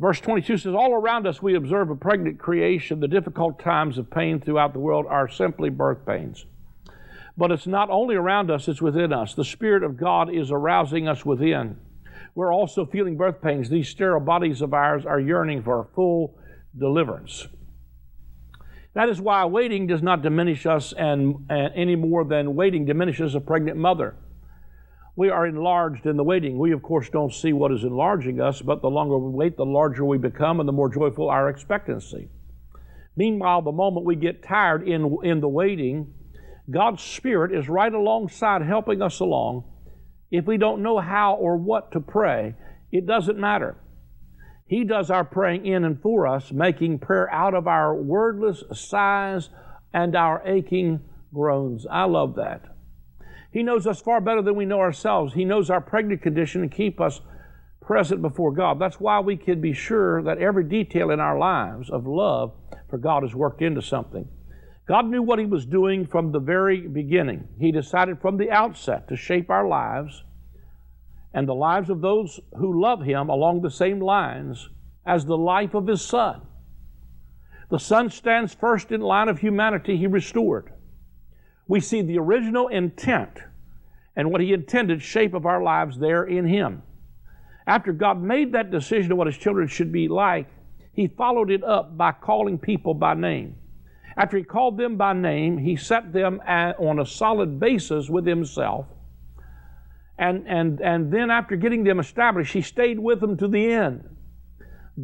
Verse 0.00 0.20
22 0.20 0.58
says, 0.58 0.74
All 0.74 0.92
around 0.92 1.26
us 1.26 1.40
we 1.40 1.54
observe 1.54 1.90
a 1.90 1.96
pregnant 1.96 2.38
creation. 2.38 2.98
The 2.98 3.08
difficult 3.08 3.60
times 3.60 3.98
of 3.98 4.10
pain 4.10 4.40
throughout 4.40 4.72
the 4.72 4.80
world 4.80 5.06
are 5.08 5.28
simply 5.28 5.70
birth 5.70 6.04
pains. 6.04 6.44
But 7.36 7.52
it's 7.52 7.66
not 7.66 7.90
only 7.90 8.16
around 8.16 8.50
us, 8.50 8.66
it's 8.68 8.82
within 8.82 9.12
us. 9.12 9.34
The 9.34 9.44
Spirit 9.44 9.82
of 9.84 9.96
God 9.96 10.32
is 10.32 10.50
arousing 10.50 11.06
us 11.06 11.24
within. 11.24 11.78
We're 12.34 12.52
also 12.52 12.84
feeling 12.84 13.16
birth 13.16 13.40
pains. 13.40 13.68
These 13.68 13.88
sterile 13.88 14.20
bodies 14.20 14.60
of 14.60 14.74
ours 14.74 15.06
are 15.06 15.20
yearning 15.20 15.62
for 15.62 15.88
full 15.94 16.36
deliverance. 16.76 17.46
That 18.94 19.08
is 19.08 19.20
why 19.20 19.44
waiting 19.44 19.86
does 19.86 20.02
not 20.02 20.22
diminish 20.22 20.66
us 20.66 20.92
and, 20.96 21.46
and 21.50 21.72
any 21.74 21.96
more 21.96 22.24
than 22.24 22.54
waiting 22.54 22.84
diminishes 22.84 23.34
a 23.34 23.40
pregnant 23.40 23.76
mother 23.76 24.16
we 25.16 25.30
are 25.30 25.46
enlarged 25.46 26.06
in 26.06 26.16
the 26.16 26.24
waiting. 26.24 26.58
We, 26.58 26.72
of 26.72 26.82
course, 26.82 27.08
don't 27.08 27.32
see 27.32 27.52
what 27.52 27.72
is 27.72 27.84
enlarging 27.84 28.40
us, 28.40 28.60
but 28.60 28.82
the 28.82 28.90
longer 28.90 29.16
we 29.16 29.30
wait, 29.30 29.56
the 29.56 29.64
larger 29.64 30.04
we 30.04 30.18
become 30.18 30.58
and 30.58 30.68
the 30.68 30.72
more 30.72 30.92
joyful 30.92 31.30
our 31.30 31.48
expectancy. 31.48 32.28
Meanwhile, 33.16 33.62
the 33.62 33.72
moment 33.72 34.06
we 34.06 34.16
get 34.16 34.42
tired 34.42 34.86
in, 34.88 35.18
in 35.22 35.40
the 35.40 35.48
waiting, 35.48 36.12
God's 36.68 37.02
Spirit 37.02 37.56
is 37.56 37.68
right 37.68 37.92
alongside 37.92 38.62
helping 38.62 39.02
us 39.02 39.20
along. 39.20 39.64
If 40.32 40.46
we 40.46 40.56
don't 40.56 40.82
know 40.82 40.98
how 40.98 41.34
or 41.34 41.56
what 41.56 41.92
to 41.92 42.00
pray, 42.00 42.56
it 42.90 43.06
doesn't 43.06 43.38
matter. 43.38 43.76
He 44.66 44.84
does 44.84 45.10
our 45.10 45.24
praying 45.24 45.66
in 45.66 45.84
and 45.84 46.00
for 46.00 46.26
us, 46.26 46.50
making 46.50 47.00
prayer 47.00 47.30
out 47.30 47.54
of 47.54 47.66
our 47.66 47.94
wordless 47.94 48.64
sighs 48.72 49.50
and 49.92 50.16
our 50.16 50.42
aching 50.46 51.00
groans. 51.32 51.86
I 51.90 52.04
love 52.04 52.34
that. 52.36 52.62
He 53.52 53.62
knows 53.62 53.86
us 53.86 54.00
far 54.00 54.20
better 54.20 54.42
than 54.42 54.56
we 54.56 54.64
know 54.64 54.80
ourselves. 54.80 55.34
He 55.34 55.44
knows 55.44 55.70
our 55.70 55.80
pregnant 55.80 56.22
condition 56.22 56.62
and 56.62 56.72
keep 56.72 57.00
us 57.00 57.20
present 57.80 58.22
before 58.22 58.52
God. 58.52 58.80
That's 58.80 58.98
why 58.98 59.20
we 59.20 59.36
can 59.36 59.60
be 59.60 59.74
sure 59.74 60.22
that 60.22 60.38
every 60.38 60.64
detail 60.64 61.10
in 61.10 61.20
our 61.20 61.38
lives 61.38 61.90
of 61.90 62.06
love 62.06 62.52
for 62.88 62.98
God 62.98 63.22
is 63.24 63.34
worked 63.34 63.62
into 63.62 63.82
something. 63.82 64.28
God 64.88 65.06
knew 65.06 65.22
what 65.22 65.38
He 65.38 65.46
was 65.46 65.66
doing 65.66 66.06
from 66.06 66.32
the 66.32 66.40
very 66.40 66.88
beginning. 66.88 67.48
He 67.60 67.70
decided 67.70 68.20
from 68.20 68.38
the 68.38 68.50
outset 68.50 69.08
to 69.08 69.16
shape 69.16 69.50
our 69.50 69.68
lives 69.68 70.24
and 71.34 71.46
the 71.46 71.54
lives 71.54 71.90
of 71.90 72.00
those 72.00 72.40
who 72.56 72.80
love 72.80 73.02
Him 73.02 73.28
along 73.28 73.60
the 73.60 73.70
same 73.70 74.00
lines 74.00 74.70
as 75.04 75.24
the 75.24 75.36
life 75.36 75.74
of 75.74 75.86
his 75.86 76.02
son. 76.02 76.42
The 77.70 77.78
son 77.78 78.10
stands 78.10 78.54
first 78.54 78.92
in 78.92 79.00
line 79.00 79.28
of 79.28 79.38
humanity 79.38 79.96
he 79.96 80.06
restored. 80.06 80.72
We 81.66 81.80
see 81.80 82.02
the 82.02 82.18
original 82.18 82.68
intent 82.68 83.38
and 84.16 84.30
what 84.30 84.40
he 84.40 84.52
intended 84.52 85.02
shape 85.02 85.34
of 85.34 85.46
our 85.46 85.62
lives 85.62 85.98
there 85.98 86.24
in 86.24 86.46
him. 86.46 86.82
After 87.66 87.92
God 87.92 88.22
made 88.22 88.52
that 88.52 88.70
decision 88.70 89.12
of 89.12 89.18
what 89.18 89.26
his 89.26 89.36
children 89.38 89.66
should 89.66 89.90
be 89.90 90.08
like, 90.08 90.46
he 90.92 91.08
followed 91.08 91.50
it 91.50 91.64
up 91.64 91.96
by 91.96 92.12
calling 92.12 92.58
people 92.58 92.94
by 92.94 93.14
name. 93.14 93.56
After 94.16 94.36
he 94.36 94.44
called 94.44 94.78
them 94.78 94.96
by 94.96 95.12
name, 95.12 95.58
he 95.58 95.74
set 95.74 96.12
them 96.12 96.40
on 96.46 97.00
a 97.00 97.06
solid 97.06 97.58
basis 97.58 98.08
with 98.08 98.26
himself. 98.26 98.86
And, 100.16 100.46
and, 100.46 100.80
and 100.80 101.12
then, 101.12 101.30
after 101.30 101.56
getting 101.56 101.82
them 101.82 101.98
established, 101.98 102.52
he 102.52 102.62
stayed 102.62 103.00
with 103.00 103.20
them 103.20 103.36
to 103.38 103.48
the 103.48 103.72
end, 103.72 104.08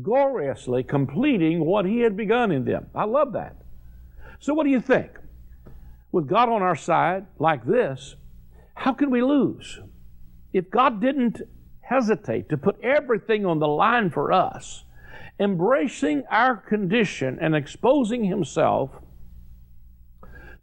gloriously 0.03 0.85
completing 0.85 1.65
what 1.65 1.85
he 1.85 2.01
had 2.01 2.17
begun 2.17 2.53
in 2.53 2.65
them. 2.65 2.87
I 2.95 3.05
love 3.05 3.33
that. 3.33 3.57
So, 4.39 4.55
what 4.55 4.65
do 4.65 4.71
you 4.71 4.81
think? 4.81 5.11
With 6.13 6.29
God 6.29 6.49
on 6.49 6.63
our 6.63 6.77
side 6.77 7.27
like 7.39 7.67
this, 7.67 8.15
how 8.75 8.93
can 8.93 9.11
we 9.11 9.21
lose? 9.23 9.81
If 10.53 10.71
God 10.71 11.01
didn't 11.01 11.43
hesitate 11.81 12.49
to 12.49 12.57
put 12.57 12.81
everything 12.81 13.45
on 13.45 13.59
the 13.59 13.69
line 13.69 14.11
for 14.11 14.33
us, 14.33 14.85
embracing 15.41 16.23
our 16.31 16.57
condition 16.57 17.39
and 17.41 17.57
exposing 17.57 18.25
himself 18.25 18.91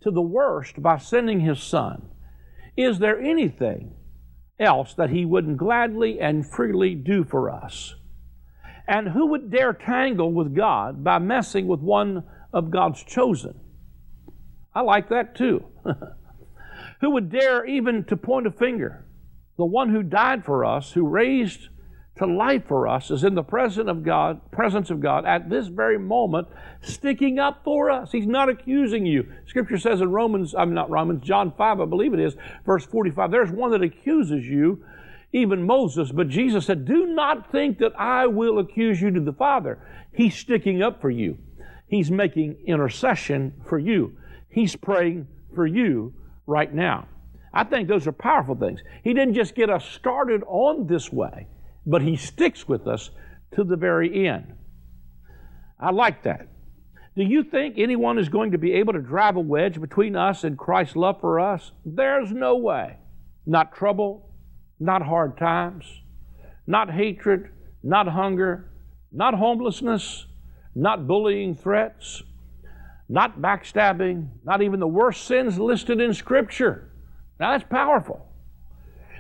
to 0.01 0.11
the 0.11 0.21
worst 0.21 0.81
by 0.81 0.97
sending 0.97 1.41
his 1.41 1.61
son, 1.61 2.09
is 2.77 2.99
there 2.99 3.19
anything 3.19 3.93
else 4.59 4.93
that 4.95 5.09
he 5.09 5.25
wouldn't 5.25 5.57
gladly 5.57 6.19
and 6.19 6.45
freely 6.45 6.95
do 6.95 7.23
for 7.23 7.49
us? 7.49 7.95
And 8.87 9.09
who 9.09 9.27
would 9.27 9.51
dare 9.51 9.73
tangle 9.73 10.31
with 10.31 10.55
God 10.55 11.03
by 11.03 11.19
messing 11.19 11.67
with 11.67 11.81
one 11.81 12.23
of 12.53 12.71
God's 12.71 13.03
chosen? 13.03 13.59
I 14.73 14.81
like 14.81 15.09
that 15.09 15.35
too. 15.35 15.65
who 17.01 17.11
would 17.11 17.29
dare 17.29 17.65
even 17.65 18.03
to 18.05 18.15
point 18.15 18.47
a 18.47 18.51
finger? 18.51 19.05
The 19.57 19.65
one 19.65 19.89
who 19.89 20.03
died 20.03 20.45
for 20.45 20.63
us, 20.63 20.91
who 20.91 21.07
raised 21.07 21.69
to 22.17 22.25
life 22.25 22.63
for 22.67 22.87
us 22.87 23.11
is 23.11 23.23
in 23.23 23.35
the 23.35 23.43
presence 23.43 23.89
of 23.89 24.03
God, 24.03 24.51
presence 24.51 24.89
of 24.89 24.99
God 24.99 25.25
at 25.25 25.49
this 25.49 25.67
very 25.67 25.97
moment, 25.97 26.47
sticking 26.81 27.39
up 27.39 27.61
for 27.63 27.89
us. 27.89 28.11
He's 28.11 28.27
not 28.27 28.49
accusing 28.49 29.05
you. 29.05 29.31
Scripture 29.45 29.77
says 29.77 30.01
in 30.01 30.11
Romans, 30.11 30.55
I'm 30.55 30.73
not 30.73 30.89
Romans, 30.89 31.23
John 31.23 31.53
5, 31.57 31.81
I 31.81 31.85
believe 31.85 32.13
it 32.13 32.19
is, 32.19 32.35
verse 32.65 32.85
45, 32.85 33.31
there's 33.31 33.51
one 33.51 33.71
that 33.71 33.83
accuses 33.83 34.45
you, 34.45 34.83
even 35.33 35.65
Moses, 35.65 36.11
but 36.11 36.29
Jesus 36.29 36.65
said, 36.65 36.85
Do 36.85 37.05
not 37.05 37.51
think 37.51 37.79
that 37.79 37.99
I 37.99 38.27
will 38.27 38.59
accuse 38.59 39.01
you 39.01 39.11
to 39.11 39.19
the 39.19 39.33
Father. 39.33 39.77
He's 40.13 40.35
sticking 40.35 40.81
up 40.81 41.01
for 41.01 41.09
you. 41.09 41.37
He's 41.87 42.09
making 42.09 42.57
intercession 42.65 43.53
for 43.67 43.77
you. 43.77 44.17
He's 44.49 44.75
praying 44.75 45.27
for 45.53 45.67
you 45.67 46.13
right 46.45 46.73
now. 46.73 47.07
I 47.53 47.63
think 47.63 47.87
those 47.87 48.07
are 48.07 48.11
powerful 48.11 48.55
things. 48.55 48.81
He 49.03 49.13
didn't 49.13 49.33
just 49.33 49.55
get 49.55 49.69
us 49.69 49.85
started 49.85 50.43
on 50.47 50.87
this 50.87 51.11
way 51.11 51.47
but 51.87 52.03
He 52.03 52.15
sticks 52.15 52.67
with 52.67 52.85
us 52.85 53.09
to 53.55 53.63
the 53.63 53.77
very 53.77 54.27
end. 54.27 54.53
I 55.79 55.91
like 55.91 56.23
that. 56.23 56.47
Do 57.15 57.23
you 57.23 57.43
think 57.43 57.75
anyone 57.77 58.19
is 58.19 58.29
going 58.29 58.51
to 58.51 58.59
be 58.59 58.73
able 58.73 58.93
to 58.93 58.99
drive 58.99 59.37
a 59.37 59.39
wedge 59.39 59.81
between 59.81 60.15
us 60.15 60.43
and 60.43 60.55
Christ's 60.55 60.95
love 60.95 61.19
for 61.19 61.39
us? 61.39 61.71
There's 61.83 62.31
no 62.31 62.57
way. 62.57 62.97
Not 63.47 63.73
trouble, 63.73 64.29
not 64.79 65.01
hard 65.01 65.37
times, 65.37 65.85
not 66.67 66.91
hatred, 66.91 67.49
not 67.81 68.07
hunger, 68.07 68.69
not 69.11 69.33
homelessness, 69.33 70.27
not 70.75 71.07
bullying 71.07 71.55
threats, 71.55 72.21
not 73.09 73.41
backstabbing, 73.41 74.27
not 74.43 74.61
even 74.61 74.79
the 74.79 74.87
worst 74.87 75.25
sins 75.25 75.57
listed 75.57 75.99
in 75.99 76.13
Scripture. 76.13 76.91
Now 77.39 77.57
that's 77.57 77.69
powerful. 77.69 78.26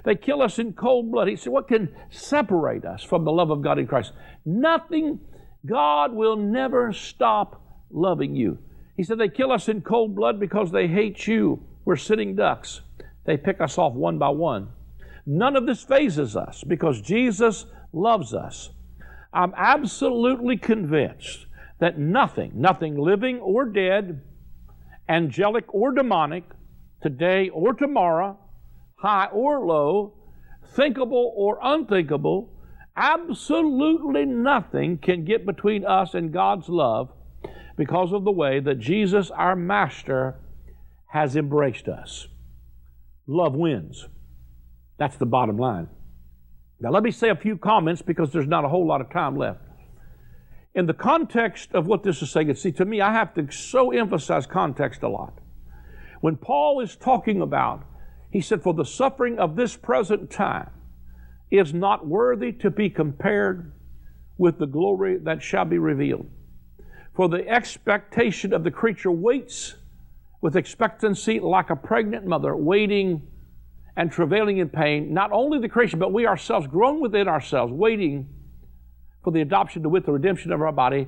They 0.03 0.15
kill 0.15 0.41
us 0.41 0.59
in 0.59 0.73
cold 0.73 1.11
blood. 1.11 1.27
He 1.27 1.35
said, 1.35 1.53
What 1.53 1.67
can 1.67 1.93
separate 2.09 2.85
us 2.85 3.03
from 3.03 3.25
the 3.25 3.31
love 3.31 3.49
of 3.49 3.61
God 3.61 3.79
in 3.79 3.87
Christ? 3.87 4.13
Nothing. 4.45 5.19
God 5.65 6.13
will 6.13 6.35
never 6.35 6.93
stop 6.93 7.61
loving 7.89 8.35
you. 8.35 8.59
He 8.95 9.03
said, 9.03 9.17
They 9.17 9.29
kill 9.29 9.51
us 9.51 9.67
in 9.67 9.81
cold 9.81 10.15
blood 10.15 10.39
because 10.39 10.71
they 10.71 10.87
hate 10.87 11.27
you. 11.27 11.63
We're 11.85 11.95
sitting 11.95 12.35
ducks. 12.35 12.81
They 13.25 13.37
pick 13.37 13.59
us 13.61 13.77
off 13.77 13.93
one 13.93 14.17
by 14.17 14.29
one. 14.29 14.69
None 15.25 15.55
of 15.55 15.65
this 15.65 15.83
fazes 15.83 16.35
us 16.35 16.63
because 16.65 17.01
Jesus 17.01 17.65
loves 17.91 18.33
us. 18.33 18.69
I'm 19.33 19.53
absolutely 19.57 20.57
convinced 20.57 21.45
that 21.79 21.99
nothing, 21.99 22.53
nothing 22.55 22.97
living 22.97 23.39
or 23.39 23.65
dead, 23.65 24.21
angelic 25.09 25.65
or 25.73 25.91
demonic, 25.91 26.43
today 27.01 27.49
or 27.49 27.73
tomorrow, 27.73 28.39
high 28.97 29.27
or 29.27 29.65
low, 29.65 30.13
thinkable 30.75 31.33
or 31.35 31.59
unthinkable, 31.61 32.51
absolutely 32.95 34.25
nothing 34.25 34.97
can 34.97 35.23
get 35.23 35.45
between 35.45 35.85
us 35.85 36.13
and 36.13 36.33
God's 36.33 36.67
love 36.67 37.11
because 37.77 38.11
of 38.11 38.23
the 38.23 38.31
way 38.31 38.59
that 38.59 38.79
Jesus, 38.79 39.29
our 39.31 39.55
Master, 39.55 40.35
has 41.11 41.35
embraced 41.35 41.87
us. 41.87 42.27
Love 43.27 43.53
wins. 43.53 44.07
That's 44.97 45.17
the 45.17 45.25
bottom 45.25 45.57
line. 45.57 45.89
Now, 46.79 46.89
let 46.91 47.03
me 47.03 47.11
say 47.11 47.29
a 47.29 47.35
few 47.35 47.57
comments 47.57 48.01
because 48.01 48.31
there's 48.31 48.47
not 48.47 48.65
a 48.65 48.69
whole 48.69 48.85
lot 48.85 49.01
of 49.01 49.11
time 49.11 49.35
left. 49.35 49.61
In 50.73 50.85
the 50.85 50.93
context 50.93 51.69
of 51.73 51.87
what 51.87 52.03
this 52.03 52.21
is 52.21 52.31
saying, 52.31 52.53
see, 52.55 52.71
to 52.73 52.85
me, 52.85 53.01
I 53.01 53.11
have 53.13 53.33
to 53.35 53.51
so 53.51 53.91
emphasize 53.91 54.45
context 54.45 55.01
a 55.03 55.09
lot. 55.09 55.39
When 56.21 56.35
Paul 56.35 56.81
is 56.81 56.95
talking 56.95 57.41
about 57.41 57.83
he 58.37 58.41
said, 58.41 58.61
For 58.61 58.75
the 58.75 58.85
suffering 58.85 59.39
of 59.39 59.55
this 59.55 59.75
present 59.75 60.29
time 60.29 60.69
is 61.49 61.73
not 61.73 62.05
worthy 62.05 62.51
to 62.51 62.69
be 62.69 62.87
compared 62.87 63.71
with 64.37 64.59
the 64.59 64.67
glory 64.67 65.17
that 65.17 65.41
shall 65.41 65.65
be 65.65 65.79
revealed. 65.79 66.29
For 67.15 67.27
the 67.29 67.49
expectation 67.49 68.53
of 68.53 68.63
the 68.63 68.69
creature 68.69 69.09
waits 69.09 69.73
with 70.39 70.55
expectancy 70.55 71.39
like 71.39 71.71
a 71.71 71.75
pregnant 71.75 72.27
mother, 72.27 72.55
waiting 72.55 73.23
and 73.95 74.11
travailing 74.11 74.59
in 74.59 74.69
pain. 74.69 75.15
Not 75.15 75.31
only 75.31 75.57
the 75.57 75.67
creation, 75.67 75.97
but 75.97 76.13
we 76.13 76.27
ourselves, 76.27 76.67
groan 76.67 77.01
within 77.01 77.27
ourselves, 77.27 77.73
waiting 77.73 78.29
for 79.23 79.31
the 79.31 79.41
adoption 79.41 79.81
to 79.81 79.89
wit 79.89 80.05
the 80.05 80.11
redemption 80.11 80.51
of 80.51 80.61
our 80.61 80.71
body. 80.71 81.07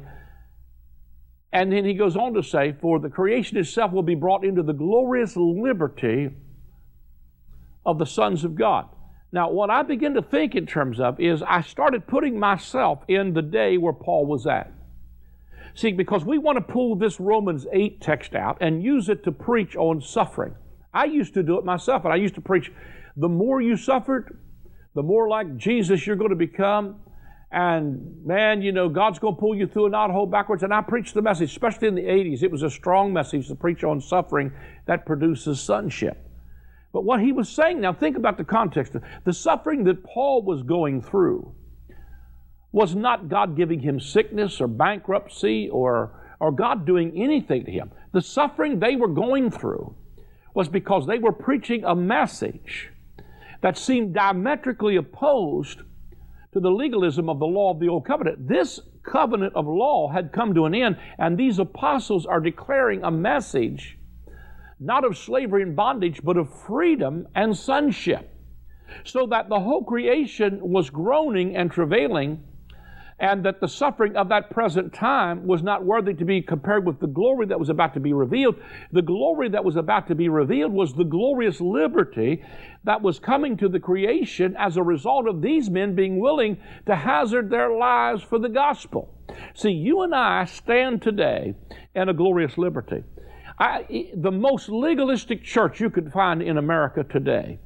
And 1.53 1.71
then 1.71 1.85
he 1.85 1.93
goes 1.93 2.17
on 2.17 2.33
to 2.33 2.41
say, 2.41 2.75
For 2.81 2.97
the 2.97 3.09
creation 3.11 3.55
itself 3.57 3.91
will 3.91 4.01
be 4.01 4.15
brought 4.15 4.43
into 4.43 4.63
the 4.63 4.73
glorious 4.73 5.37
liberty 5.37 6.31
of 7.85 7.97
the 7.97 8.05
sons 8.05 8.43
of 8.43 8.55
God. 8.55 8.87
Now, 9.31 9.51
what 9.51 9.69
I 9.69 9.83
begin 9.83 10.15
to 10.15 10.21
think 10.21 10.55
in 10.55 10.65
terms 10.65 10.99
of 10.99 11.19
is 11.19 11.43
I 11.43 11.61
started 11.61 12.07
putting 12.07 12.39
myself 12.39 13.03
in 13.07 13.33
the 13.33 13.41
day 13.41 13.77
where 13.77 13.93
Paul 13.93 14.25
was 14.25 14.47
at. 14.47 14.71
See, 15.75 15.91
because 15.91 16.25
we 16.25 16.39
want 16.39 16.57
to 16.57 16.73
pull 16.73 16.95
this 16.95 17.19
Romans 17.19 17.67
8 17.71 18.01
text 18.01 18.33
out 18.33 18.57
and 18.59 18.83
use 18.83 19.07
it 19.07 19.23
to 19.25 19.31
preach 19.31 19.75
on 19.75 20.01
suffering. 20.01 20.55
I 20.93 21.05
used 21.05 21.35
to 21.35 21.43
do 21.43 21.59
it 21.59 21.65
myself, 21.65 22.05
and 22.05 22.13
I 22.13 22.17
used 22.17 22.35
to 22.35 22.41
preach 22.41 22.71
the 23.15 23.29
more 23.29 23.61
you 23.61 23.77
suffered, 23.77 24.39
the 24.95 25.03
more 25.03 25.29
like 25.29 25.57
Jesus 25.57 26.07
you're 26.07 26.15
going 26.15 26.31
to 26.31 26.35
become. 26.35 27.01
And 27.51 28.25
man, 28.25 28.61
you 28.61 28.71
know, 28.71 28.89
God's 28.89 29.19
going 29.19 29.35
to 29.35 29.39
pull 29.39 29.55
you 29.55 29.67
through 29.67 29.85
and 29.85 29.91
not 29.91 30.09
hold 30.09 30.31
backwards. 30.31 30.63
And 30.63 30.73
I 30.73 30.81
preached 30.81 31.13
the 31.13 31.21
message, 31.21 31.51
especially 31.51 31.87
in 31.87 31.95
the 31.95 32.01
80s. 32.01 32.41
It 32.43 32.51
was 32.51 32.63
a 32.63 32.69
strong 32.69 33.13
message 33.13 33.47
to 33.47 33.55
preach 33.55 33.83
on 33.83 34.01
suffering 34.01 34.51
that 34.87 35.05
produces 35.05 35.59
sonship. 35.59 36.28
But 36.91 37.03
what 37.03 37.21
he 37.21 37.31
was 37.31 37.49
saying 37.49 37.81
now, 37.81 37.93
think 37.93 38.17
about 38.17 38.37
the 38.37 38.43
context. 38.43 38.95
The 39.23 39.33
suffering 39.33 39.83
that 39.83 40.03
Paul 40.03 40.41
was 40.41 40.63
going 40.63 41.01
through 41.01 41.53
was 42.71 42.95
not 42.95 43.29
God 43.29 43.55
giving 43.55 43.79
him 43.79 43.99
sickness 43.99 44.59
or 44.59 44.67
bankruptcy 44.67 45.69
or, 45.69 46.35
or 46.39 46.51
God 46.51 46.85
doing 46.85 47.11
anything 47.15 47.65
to 47.65 47.71
him. 47.71 47.91
The 48.11 48.21
suffering 48.21 48.79
they 48.79 48.95
were 48.95 49.07
going 49.07 49.51
through 49.51 49.95
was 50.53 50.67
because 50.67 51.05
they 51.05 51.19
were 51.19 51.31
preaching 51.31 51.83
a 51.83 51.95
message 51.95 52.91
that 53.61 53.77
seemed 53.77 54.13
diametrically 54.13 54.95
opposed 54.95 55.81
to 56.53 56.59
the 56.59 56.71
legalism 56.71 57.29
of 57.29 57.37
the 57.37 57.45
law 57.45 57.71
of 57.71 57.79
the 57.79 57.87
Old 57.87 58.05
Covenant. 58.05 58.47
This 58.47 58.79
covenant 59.03 59.53
of 59.55 59.67
law 59.67 60.11
had 60.11 60.31
come 60.31 60.55
to 60.55 60.65
an 60.65 60.73
end, 60.73 60.97
and 61.19 61.37
these 61.37 61.59
apostles 61.59 62.25
are 62.25 62.39
declaring 62.39 63.03
a 63.03 63.11
message 63.11 63.98
not 64.79 65.03
of 65.03 65.17
slavery 65.17 65.63
and 65.63 65.75
bondage, 65.75 66.21
but 66.23 66.37
of 66.37 66.53
freedom 66.65 67.27
and 67.35 67.55
sonship. 67.55 68.35
So 69.03 69.27
that 69.27 69.49
the 69.49 69.59
whole 69.59 69.83
creation 69.83 70.59
was 70.61 70.89
groaning 70.89 71.55
and 71.55 71.71
travailing 71.71 72.43
and 73.19 73.43
that 73.45 73.59
the 73.59 73.67
suffering 73.67 74.15
of 74.15 74.29
that 74.29 74.49
present 74.49 74.93
time 74.93 75.45
was 75.45 75.61
not 75.61 75.83
worthy 75.83 76.13
to 76.13 76.23
be 76.23 76.41
compared 76.41 76.85
with 76.85 76.99
the 76.99 77.07
glory 77.07 77.45
that 77.47 77.59
was 77.59 77.69
about 77.69 77.93
to 77.93 77.99
be 77.99 78.13
revealed. 78.13 78.55
The 78.93 79.01
glory 79.01 79.49
that 79.49 79.65
was 79.65 79.75
about 79.75 80.07
to 80.07 80.15
be 80.15 80.29
revealed 80.29 80.71
was 80.71 80.93
the 80.93 81.03
glorious 81.03 81.59
liberty 81.59 82.43
that 82.85 83.01
was 83.01 83.19
coming 83.19 83.57
to 83.57 83.67
the 83.67 83.79
creation 83.79 84.55
as 84.57 84.77
a 84.77 84.83
result 84.83 85.27
of 85.27 85.41
these 85.41 85.69
men 85.69 85.95
being 85.95 86.19
willing 86.19 86.57
to 86.85 86.95
hazard 86.95 87.49
their 87.49 87.71
lives 87.71 88.23
for 88.23 88.39
the 88.39 88.49
gospel. 88.49 89.13
See, 89.53 89.71
you 89.71 90.01
and 90.01 90.15
I 90.15 90.45
stand 90.45 91.01
today 91.01 91.55
in 91.93 92.07
a 92.07 92.13
glorious 92.13 92.57
liberty. 92.57 93.03
I, 93.59 94.11
the 94.15 94.31
most 94.31 94.69
legalistic 94.69 95.43
church 95.43 95.81
you 95.81 95.89
could 95.89 96.13
find 96.13 96.41
in 96.41 96.57
America 96.57 97.03
today 97.03 97.59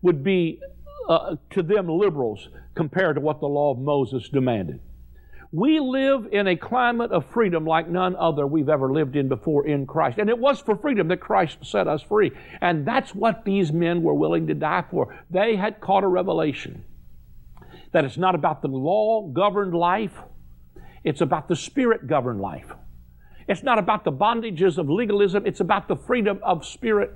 would 0.00 0.22
be 0.22 0.60
uh, 1.08 1.36
to 1.50 1.62
them 1.62 1.88
liberals 1.88 2.48
compared 2.74 3.16
to 3.16 3.20
what 3.20 3.40
the 3.40 3.48
law 3.48 3.72
of 3.72 3.78
Moses 3.78 4.28
demanded. 4.28 4.80
We 5.50 5.78
live 5.78 6.28
in 6.32 6.48
a 6.48 6.56
climate 6.56 7.12
of 7.12 7.26
freedom 7.26 7.64
like 7.64 7.88
none 7.88 8.16
other 8.16 8.46
we've 8.46 8.68
ever 8.68 8.92
lived 8.92 9.14
in 9.14 9.28
before 9.28 9.66
in 9.66 9.86
Christ. 9.86 10.18
And 10.18 10.28
it 10.28 10.38
was 10.38 10.60
for 10.60 10.76
freedom 10.76 11.08
that 11.08 11.20
Christ 11.20 11.58
set 11.62 11.86
us 11.86 12.02
free. 12.02 12.32
And 12.60 12.86
that's 12.86 13.14
what 13.14 13.44
these 13.44 13.72
men 13.72 14.02
were 14.02 14.14
willing 14.14 14.48
to 14.48 14.54
die 14.54 14.84
for. 14.90 15.16
They 15.30 15.54
had 15.54 15.80
caught 15.80 16.02
a 16.02 16.08
revelation 16.08 16.84
that 17.92 18.04
it's 18.04 18.16
not 18.16 18.34
about 18.34 18.62
the 18.62 18.68
law 18.68 19.28
governed 19.28 19.74
life, 19.74 20.18
it's 21.04 21.20
about 21.20 21.48
the 21.48 21.56
spirit 21.56 22.08
governed 22.08 22.40
life. 22.40 22.72
It's 23.48 23.62
not 23.62 23.78
about 23.78 24.04
the 24.04 24.12
bondages 24.12 24.78
of 24.78 24.88
legalism, 24.88 25.46
it's 25.46 25.60
about 25.60 25.88
the 25.88 25.96
freedom 25.96 26.40
of 26.42 26.64
spirit 26.64 27.14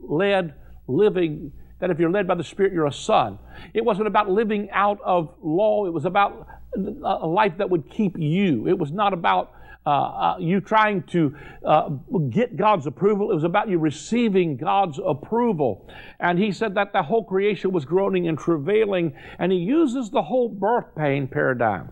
led 0.00 0.54
living 0.86 1.52
that 1.80 1.90
if 1.90 1.98
you're 1.98 2.10
led 2.10 2.26
by 2.26 2.34
the 2.34 2.44
Spirit, 2.44 2.72
you're 2.72 2.86
a 2.86 2.92
son. 2.92 3.38
It 3.72 3.84
wasn't 3.84 4.08
about 4.08 4.28
living 4.30 4.68
out 4.72 4.98
of 5.04 5.34
law, 5.42 5.86
it 5.86 5.92
was 5.92 6.04
about 6.04 6.46
a 6.76 7.26
life 7.26 7.56
that 7.58 7.70
would 7.70 7.88
keep 7.90 8.18
you. 8.18 8.68
It 8.68 8.78
was 8.78 8.90
not 8.90 9.12
about 9.12 9.52
uh, 9.86 9.90
uh, 9.90 10.36
you 10.38 10.60
trying 10.60 11.02
to 11.04 11.34
uh, 11.64 11.88
get 12.30 12.56
God's 12.56 12.86
approval. 12.86 13.30
It 13.30 13.34
was 13.34 13.44
about 13.44 13.68
you 13.68 13.78
receiving 13.78 14.56
God's 14.56 15.00
approval. 15.02 15.88
And 16.20 16.38
he 16.38 16.52
said 16.52 16.74
that 16.74 16.92
the 16.92 17.02
whole 17.02 17.24
creation 17.24 17.72
was 17.72 17.86
groaning 17.86 18.28
and 18.28 18.38
travailing, 18.38 19.14
and 19.38 19.50
he 19.50 19.58
uses 19.58 20.10
the 20.10 20.22
whole 20.22 20.48
birth 20.48 20.94
pain 20.94 21.26
paradigm. 21.26 21.90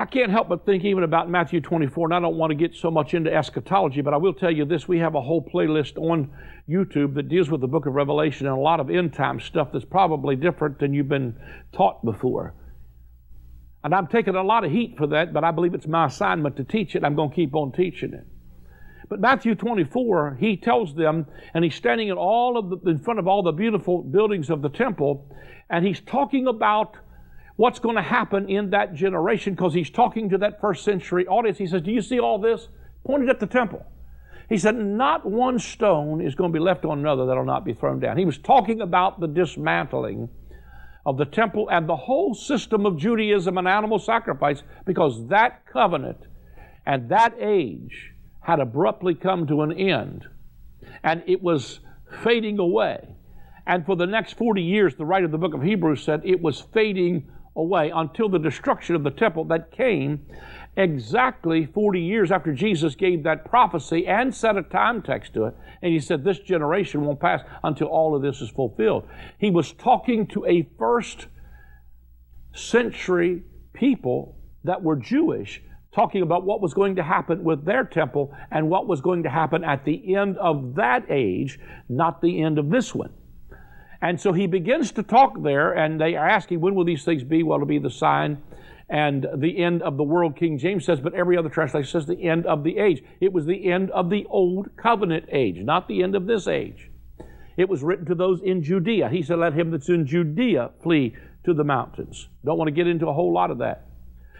I 0.00 0.06
can't 0.06 0.30
help 0.30 0.48
but 0.48 0.64
think 0.64 0.84
even 0.84 1.02
about 1.02 1.28
Matthew 1.28 1.60
24, 1.60 2.06
and 2.06 2.14
I 2.14 2.20
don't 2.20 2.36
want 2.36 2.52
to 2.52 2.54
get 2.54 2.76
so 2.76 2.88
much 2.88 3.14
into 3.14 3.34
eschatology, 3.34 4.00
but 4.00 4.14
I 4.14 4.16
will 4.16 4.32
tell 4.32 4.50
you 4.50 4.64
this. 4.64 4.86
We 4.86 5.00
have 5.00 5.16
a 5.16 5.20
whole 5.20 5.42
playlist 5.42 5.98
on 5.98 6.30
YouTube 6.68 7.14
that 7.14 7.28
deals 7.28 7.50
with 7.50 7.60
the 7.60 7.66
book 7.66 7.86
of 7.86 7.94
Revelation 7.94 8.46
and 8.46 8.56
a 8.56 8.60
lot 8.60 8.78
of 8.78 8.90
end 8.90 9.12
time 9.12 9.40
stuff 9.40 9.70
that's 9.72 9.84
probably 9.84 10.36
different 10.36 10.78
than 10.78 10.94
you've 10.94 11.08
been 11.08 11.34
taught 11.72 12.04
before. 12.04 12.54
And 13.82 13.92
I'm 13.92 14.06
taking 14.06 14.36
a 14.36 14.42
lot 14.42 14.64
of 14.64 14.70
heat 14.70 14.96
for 14.96 15.08
that, 15.08 15.32
but 15.32 15.42
I 15.42 15.50
believe 15.50 15.74
it's 15.74 15.86
my 15.86 16.06
assignment 16.06 16.56
to 16.58 16.64
teach 16.64 16.94
it. 16.94 17.02
I'm 17.02 17.16
going 17.16 17.30
to 17.30 17.36
keep 17.36 17.56
on 17.56 17.72
teaching 17.72 18.12
it. 18.12 18.26
But 19.08 19.20
Matthew 19.20 19.56
24, 19.56 20.36
he 20.38 20.56
tells 20.56 20.94
them, 20.94 21.26
and 21.54 21.64
he's 21.64 21.74
standing 21.74 22.08
in 22.08 22.18
all 22.18 22.56
of 22.56 22.70
the, 22.70 22.90
in 22.90 23.00
front 23.00 23.18
of 23.18 23.26
all 23.26 23.42
the 23.42 23.52
beautiful 23.52 24.02
buildings 24.02 24.50
of 24.50 24.62
the 24.62 24.68
temple, 24.68 25.34
and 25.70 25.84
he's 25.84 26.00
talking 26.00 26.46
about 26.46 26.96
what's 27.58 27.80
going 27.80 27.96
to 27.96 28.02
happen 28.02 28.48
in 28.48 28.70
that 28.70 28.94
generation 28.94 29.52
because 29.52 29.74
he's 29.74 29.90
talking 29.90 30.28
to 30.30 30.38
that 30.38 30.60
first 30.60 30.84
century 30.84 31.26
audience. 31.26 31.58
He 31.58 31.66
says, 31.66 31.82
Do 31.82 31.90
you 31.90 32.00
see 32.00 32.20
all 32.20 32.38
this? 32.38 32.68
Pointed 33.04 33.28
at 33.28 33.40
the 33.40 33.46
temple. 33.46 33.84
He 34.48 34.56
said, 34.56 34.76
Not 34.76 35.28
one 35.28 35.58
stone 35.58 36.20
is 36.20 36.36
going 36.36 36.52
to 36.52 36.56
be 36.56 36.62
left 36.62 36.84
on 36.84 37.00
another 37.00 37.26
that'll 37.26 37.44
not 37.44 37.64
be 37.64 37.74
thrown 37.74 37.98
down. 37.98 38.16
He 38.16 38.24
was 38.24 38.38
talking 38.38 38.80
about 38.80 39.18
the 39.18 39.26
dismantling 39.26 40.28
of 41.04 41.18
the 41.18 41.24
temple 41.24 41.68
and 41.68 41.88
the 41.88 41.96
whole 41.96 42.32
system 42.32 42.86
of 42.86 42.96
Judaism 42.96 43.58
and 43.58 43.66
animal 43.66 43.98
sacrifice 43.98 44.62
because 44.86 45.26
that 45.26 45.66
covenant 45.66 46.18
and 46.86 47.08
that 47.08 47.34
age 47.40 48.12
had 48.40 48.60
abruptly 48.60 49.16
come 49.16 49.48
to 49.48 49.62
an 49.62 49.72
end 49.72 50.26
and 51.02 51.24
it 51.26 51.42
was 51.42 51.80
fading 52.22 52.60
away. 52.60 53.16
And 53.66 53.84
for 53.84 53.96
the 53.96 54.06
next 54.06 54.34
40 54.34 54.62
years, 54.62 54.94
the 54.94 55.04
writer 55.04 55.26
of 55.26 55.32
the 55.32 55.38
book 55.38 55.54
of 55.54 55.62
Hebrews 55.62 56.04
said 56.04 56.22
it 56.24 56.40
was 56.40 56.60
fading 56.60 57.28
away 57.58 57.90
until 57.94 58.28
the 58.28 58.38
destruction 58.38 58.94
of 58.94 59.02
the 59.02 59.10
temple 59.10 59.44
that 59.44 59.70
came 59.72 60.24
exactly 60.76 61.66
40 61.66 62.00
years 62.00 62.30
after 62.30 62.54
Jesus 62.54 62.94
gave 62.94 63.24
that 63.24 63.44
prophecy 63.44 64.06
and 64.06 64.34
set 64.34 64.56
a 64.56 64.62
time 64.62 65.02
text 65.02 65.34
to 65.34 65.44
it. 65.44 65.54
And 65.82 65.92
he 65.92 65.98
said, 65.98 66.24
This 66.24 66.38
generation 66.38 67.04
won't 67.04 67.20
pass 67.20 67.42
until 67.64 67.88
all 67.88 68.14
of 68.14 68.22
this 68.22 68.40
is 68.40 68.48
fulfilled. 68.48 69.08
He 69.38 69.50
was 69.50 69.72
talking 69.72 70.26
to 70.28 70.46
a 70.46 70.68
first 70.78 71.26
century 72.54 73.42
people 73.72 74.38
that 74.64 74.82
were 74.82 74.96
Jewish, 74.96 75.60
talking 75.92 76.22
about 76.22 76.44
what 76.44 76.60
was 76.60 76.74
going 76.74 76.96
to 76.96 77.02
happen 77.02 77.42
with 77.42 77.64
their 77.64 77.84
temple 77.84 78.32
and 78.50 78.70
what 78.70 78.86
was 78.86 79.00
going 79.00 79.24
to 79.24 79.30
happen 79.30 79.64
at 79.64 79.84
the 79.84 80.14
end 80.14 80.38
of 80.38 80.76
that 80.76 81.04
age, 81.10 81.58
not 81.88 82.22
the 82.22 82.40
end 82.40 82.58
of 82.58 82.70
this 82.70 82.94
one. 82.94 83.12
And 84.00 84.20
so 84.20 84.32
he 84.32 84.46
begins 84.46 84.92
to 84.92 85.02
talk 85.02 85.42
there, 85.42 85.72
and 85.72 86.00
they 86.00 86.14
are 86.14 86.28
asking, 86.28 86.60
when 86.60 86.74
will 86.74 86.84
these 86.84 87.04
things 87.04 87.24
be? 87.24 87.42
Well, 87.42 87.56
it'll 87.56 87.66
be 87.66 87.78
the 87.78 87.90
sign 87.90 88.42
and 88.90 89.26
the 89.36 89.62
end 89.62 89.82
of 89.82 89.98
the 89.98 90.02
world, 90.02 90.36
King 90.36 90.56
James 90.56 90.86
says, 90.86 90.98
but 90.98 91.12
every 91.12 91.36
other 91.36 91.50
translation 91.50 91.90
says 91.90 92.06
the 92.06 92.22
end 92.22 92.46
of 92.46 92.64
the 92.64 92.78
age. 92.78 93.02
It 93.20 93.32
was 93.32 93.44
the 93.44 93.70
end 93.70 93.90
of 93.90 94.08
the 94.08 94.24
old 94.30 94.76
covenant 94.76 95.26
age, 95.30 95.58
not 95.58 95.88
the 95.88 96.02
end 96.02 96.14
of 96.14 96.26
this 96.26 96.48
age. 96.48 96.90
It 97.58 97.68
was 97.68 97.82
written 97.82 98.06
to 98.06 98.14
those 98.14 98.40
in 98.40 98.62
Judea. 98.62 99.10
He 99.10 99.22
said, 99.22 99.38
Let 99.38 99.52
him 99.52 99.70
that's 99.70 99.88
in 99.88 100.06
Judea 100.06 100.70
flee 100.82 101.14
to 101.44 101.52
the 101.52 101.64
mountains. 101.64 102.28
Don't 102.44 102.56
want 102.56 102.68
to 102.68 102.72
get 102.72 102.86
into 102.86 103.08
a 103.08 103.12
whole 103.12 103.32
lot 103.32 103.50
of 103.50 103.58
that. 103.58 103.88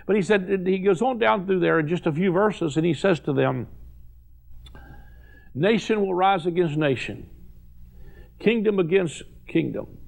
But 0.07 0.17
he 0.17 0.23
said, 0.23 0.65
he 0.65 0.79
goes 0.79 1.03
on 1.03 1.19
down 1.19 1.45
through 1.45 1.61
there 1.61 1.79
in 1.79 1.89
just 1.89 2.07
a 2.07 2.13
few 2.13 2.33
verses, 2.33 2.77
and 2.79 2.87
he 2.87 2.95
says 2.95 3.21
to 3.21 3.35
them, 3.35 3.67
Nation 5.55 6.01
will 6.01 6.15
rise 6.15 6.47
against 6.47 6.77
nation, 6.79 7.29
kingdom 8.39 8.79
against 8.79 9.25
kingdom. 9.49 9.99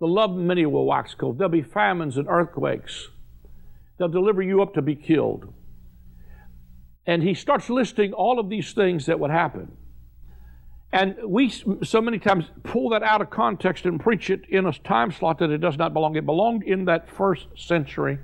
The 0.00 0.06
love 0.06 0.32
of 0.32 0.36
many 0.36 0.66
will 0.66 0.86
wax 0.86 1.14
cold. 1.14 1.38
There'll 1.38 1.50
be 1.50 1.62
famines 1.62 2.16
and 2.16 2.26
earthquakes. 2.28 3.08
They'll 3.98 4.08
deliver 4.08 4.42
you 4.42 4.60
up 4.60 4.74
to 4.74 4.82
be 4.82 4.96
killed. 4.96 5.52
And 7.06 7.22
he 7.22 7.34
starts 7.34 7.70
listing 7.70 8.12
all 8.12 8.40
of 8.40 8.48
these 8.48 8.72
things 8.72 9.06
that 9.06 9.20
would 9.20 9.30
happen. 9.30 9.76
And 10.92 11.16
we 11.26 11.48
so 11.48 12.00
many 12.00 12.18
times 12.18 12.44
pull 12.62 12.90
that 12.90 13.02
out 13.02 13.20
of 13.20 13.30
context 13.30 13.84
and 13.84 14.00
preach 14.00 14.30
it 14.30 14.42
in 14.48 14.66
a 14.66 14.72
time 14.72 15.10
slot 15.10 15.38
that 15.38 15.50
it 15.50 15.58
does 15.58 15.76
not 15.76 15.92
belong. 15.92 16.16
It 16.16 16.24
belonged 16.24 16.62
in 16.62 16.84
that 16.84 17.10
first 17.10 17.46
century 17.56 18.18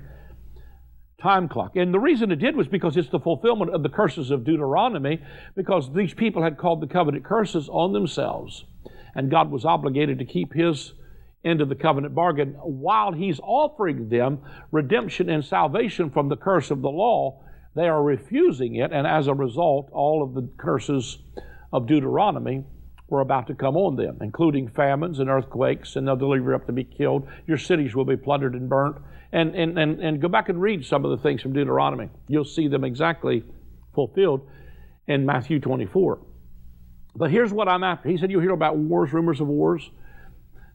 time 1.21 1.47
clock. 1.47 1.75
And 1.75 1.93
the 1.93 1.99
reason 1.99 2.31
it 2.31 2.37
did 2.37 2.55
was 2.55 2.67
because 2.67 2.97
it's 2.97 3.09
the 3.09 3.19
fulfillment 3.19 3.73
of 3.73 3.83
the 3.83 3.89
curses 3.89 4.31
of 4.31 4.43
Deuteronomy, 4.43 5.19
because 5.55 5.93
these 5.93 6.13
people 6.13 6.41
had 6.41 6.57
called 6.57 6.81
the 6.81 6.87
covenant 6.87 7.25
curses 7.25 7.69
on 7.69 7.93
themselves 7.93 8.65
and 9.15 9.31
God 9.31 9.51
was 9.51 9.65
obligated 9.65 10.19
to 10.19 10.25
keep 10.25 10.53
his 10.53 10.93
end 11.43 11.61
of 11.61 11.69
the 11.69 11.75
covenant 11.75 12.13
bargain 12.13 12.53
while 12.61 13.11
he's 13.11 13.39
offering 13.41 14.09
them 14.09 14.39
redemption 14.71 15.29
and 15.29 15.43
salvation 15.43 16.09
from 16.09 16.29
the 16.29 16.35
curse 16.35 16.71
of 16.71 16.81
the 16.81 16.89
law. 16.89 17.43
They 17.75 17.87
are 17.87 18.03
refusing 18.03 18.75
it, 18.75 18.91
and 18.91 19.07
as 19.07 19.27
a 19.27 19.33
result, 19.33 19.89
all 19.91 20.21
of 20.23 20.33
the 20.33 20.47
curses 20.57 21.17
of 21.71 21.87
Deuteronomy 21.87 22.65
were 23.07 23.21
about 23.21 23.47
to 23.47 23.55
come 23.55 23.75
on 23.75 23.95
them, 23.95 24.17
including 24.21 24.69
famines 24.69 25.19
and 25.19 25.29
earthquakes, 25.29 25.95
and 25.95 26.07
they'll 26.07 26.15
deliver 26.15 26.53
up 26.53 26.65
to 26.65 26.73
be 26.73 26.83
killed. 26.83 27.27
Your 27.47 27.57
cities 27.57 27.95
will 27.95 28.05
be 28.05 28.17
plundered 28.17 28.55
and 28.55 28.69
burnt. 28.69 28.97
And, 29.33 29.55
and, 29.55 29.79
and, 29.79 30.01
and 30.01 30.21
go 30.21 30.27
back 30.27 30.49
and 30.49 30.61
read 30.61 30.85
some 30.85 31.05
of 31.05 31.11
the 31.11 31.23
things 31.23 31.41
from 31.41 31.53
Deuteronomy. 31.53 32.09
You'll 32.27 32.43
see 32.43 32.67
them 32.67 32.83
exactly 32.83 33.43
fulfilled 33.95 34.41
in 35.07 35.25
Matthew 35.25 35.59
24. 35.59 36.19
But 37.15 37.31
here's 37.31 37.51
what 37.51 37.67
I'm 37.67 37.83
after. 37.83 38.09
He 38.09 38.17
said, 38.17 38.31
You'll 38.31 38.41
hear 38.41 38.51
about 38.51 38.77
wars, 38.77 39.11
rumors 39.13 39.41
of 39.41 39.47
wars. 39.47 39.89